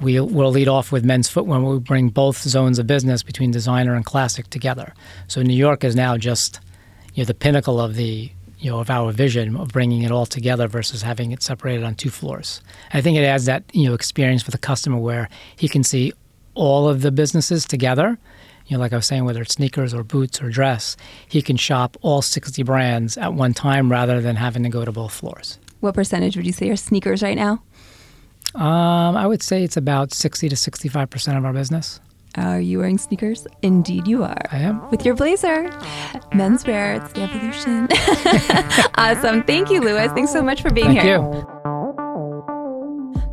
We 0.00 0.18
will 0.18 0.50
lead 0.50 0.66
off 0.66 0.90
with 0.90 1.04
men's 1.04 1.28
footwear. 1.28 1.60
We 1.60 1.78
bring 1.78 2.08
both 2.08 2.42
zones 2.42 2.80
of 2.80 2.88
business 2.88 3.22
between 3.22 3.52
designer 3.52 3.94
and 3.94 4.04
classic 4.04 4.50
together. 4.50 4.94
So 5.28 5.42
New 5.42 5.54
York 5.54 5.84
is 5.84 5.94
now 5.94 6.16
just 6.16 6.58
you 7.14 7.22
know 7.22 7.26
the 7.26 7.34
pinnacle 7.34 7.80
of 7.80 7.94
the 7.94 8.32
you 8.62 8.70
know, 8.70 8.78
of 8.78 8.88
our 8.90 9.10
vision 9.10 9.56
of 9.56 9.68
bringing 9.68 10.02
it 10.02 10.12
all 10.12 10.24
together 10.24 10.68
versus 10.68 11.02
having 11.02 11.32
it 11.32 11.42
separated 11.42 11.82
on 11.82 11.96
two 11.96 12.10
floors. 12.10 12.62
I 12.92 13.00
think 13.00 13.18
it 13.18 13.24
adds 13.24 13.44
that 13.46 13.64
you 13.72 13.88
know 13.88 13.94
experience 13.94 14.42
for 14.42 14.52
the 14.52 14.58
customer 14.58 14.98
where 14.98 15.28
he 15.56 15.68
can 15.68 15.82
see 15.82 16.12
all 16.54 16.88
of 16.88 17.02
the 17.02 17.10
businesses 17.10 17.64
together. 17.64 18.16
You 18.66 18.76
know, 18.76 18.80
like 18.80 18.92
I 18.92 18.96
was 18.96 19.06
saying, 19.06 19.24
whether 19.24 19.42
it's 19.42 19.54
sneakers 19.54 19.92
or 19.92 20.04
boots 20.04 20.40
or 20.40 20.48
dress, 20.48 20.96
he 21.28 21.42
can 21.42 21.56
shop 21.56 21.96
all 22.02 22.22
60 22.22 22.62
brands 22.62 23.18
at 23.18 23.34
one 23.34 23.52
time 23.52 23.90
rather 23.90 24.20
than 24.20 24.36
having 24.36 24.62
to 24.62 24.68
go 24.68 24.84
to 24.84 24.92
both 24.92 25.12
floors. 25.12 25.58
What 25.80 25.94
percentage 25.94 26.36
would 26.36 26.46
you 26.46 26.52
say 26.52 26.70
are 26.70 26.76
sneakers 26.76 27.20
right 27.20 27.36
now? 27.36 27.64
Um, 28.54 29.16
I 29.16 29.26
would 29.26 29.42
say 29.42 29.64
it's 29.64 29.76
about 29.76 30.12
60 30.12 30.48
to 30.48 30.56
65 30.56 31.10
percent 31.10 31.36
of 31.36 31.44
our 31.44 31.52
business. 31.52 31.98
Are 32.36 32.60
you 32.60 32.78
wearing 32.78 32.96
sneakers? 32.96 33.46
Indeed, 33.60 34.08
you 34.08 34.24
are. 34.24 34.42
I 34.50 34.58
am. 34.58 34.90
With 34.90 35.04
your 35.04 35.14
blazer. 35.14 35.68
Menswear, 36.32 37.02
it's 37.02 37.12
the 37.12 37.22
evolution. 37.22 37.88
awesome. 38.94 39.42
Thank 39.42 39.70
you, 39.70 39.80
Louis. 39.80 40.08
Thanks 40.08 40.32
so 40.32 40.42
much 40.42 40.62
for 40.62 40.70
being 40.70 40.86
Thank 40.86 41.00
here. 41.00 41.18
Thank 41.18 41.34
you. 41.34 41.62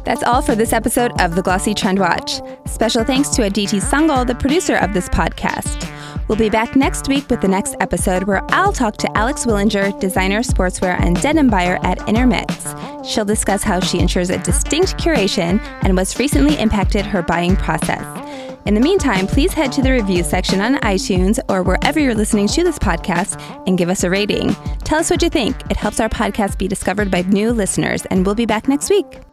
That's 0.03 0.23
all 0.23 0.41
for 0.41 0.55
this 0.55 0.73
episode 0.73 1.11
of 1.21 1.35
The 1.35 1.41
Glossy 1.41 1.73
Trend 1.73 1.99
Watch. 1.99 2.41
Special 2.65 3.03
thanks 3.03 3.29
to 3.29 3.43
Aditi 3.43 3.79
Sangal, 3.79 4.25
the 4.27 4.35
producer 4.35 4.75
of 4.75 4.93
this 4.93 5.07
podcast. 5.07 5.87
We'll 6.27 6.37
be 6.37 6.49
back 6.49 6.75
next 6.75 7.07
week 7.07 7.29
with 7.29 7.41
the 7.41 7.47
next 7.47 7.75
episode 7.79 8.23
where 8.23 8.43
I'll 8.49 8.73
talk 8.73 8.97
to 8.97 9.17
Alex 9.17 9.45
Willinger, 9.45 9.97
designer, 9.99 10.41
sportswear, 10.41 10.99
and 10.99 11.19
denim 11.21 11.49
buyer 11.49 11.79
at 11.83 12.07
Intermix. 12.07 12.75
She'll 13.07 13.25
discuss 13.25 13.63
how 13.63 13.79
she 13.79 13.99
ensures 13.99 14.29
a 14.29 14.37
distinct 14.39 14.97
curation 14.97 15.59
and 15.83 15.95
what's 15.95 16.19
recently 16.19 16.57
impacted 16.59 17.05
her 17.05 17.21
buying 17.21 17.55
process. 17.55 18.48
In 18.65 18.73
the 18.75 18.81
meantime, 18.81 19.25
please 19.25 19.53
head 19.53 19.71
to 19.73 19.81
the 19.81 19.91
review 19.91 20.23
section 20.23 20.61
on 20.61 20.75
iTunes 20.75 21.39
or 21.49 21.63
wherever 21.63 21.99
you're 21.99 22.13
listening 22.13 22.47
to 22.49 22.63
this 22.63 22.77
podcast 22.77 23.41
and 23.67 23.77
give 23.77 23.89
us 23.89 24.03
a 24.03 24.09
rating. 24.09 24.55
Tell 24.83 24.99
us 24.99 25.09
what 25.09 25.21
you 25.21 25.29
think. 25.29 25.55
It 25.71 25.77
helps 25.77 25.99
our 25.99 26.09
podcast 26.09 26.57
be 26.57 26.67
discovered 26.67 27.09
by 27.09 27.21
new 27.23 27.51
listeners, 27.51 28.05
and 28.07 28.25
we'll 28.25 28.35
be 28.35 28.45
back 28.45 28.67
next 28.67 28.89
week. 28.89 29.28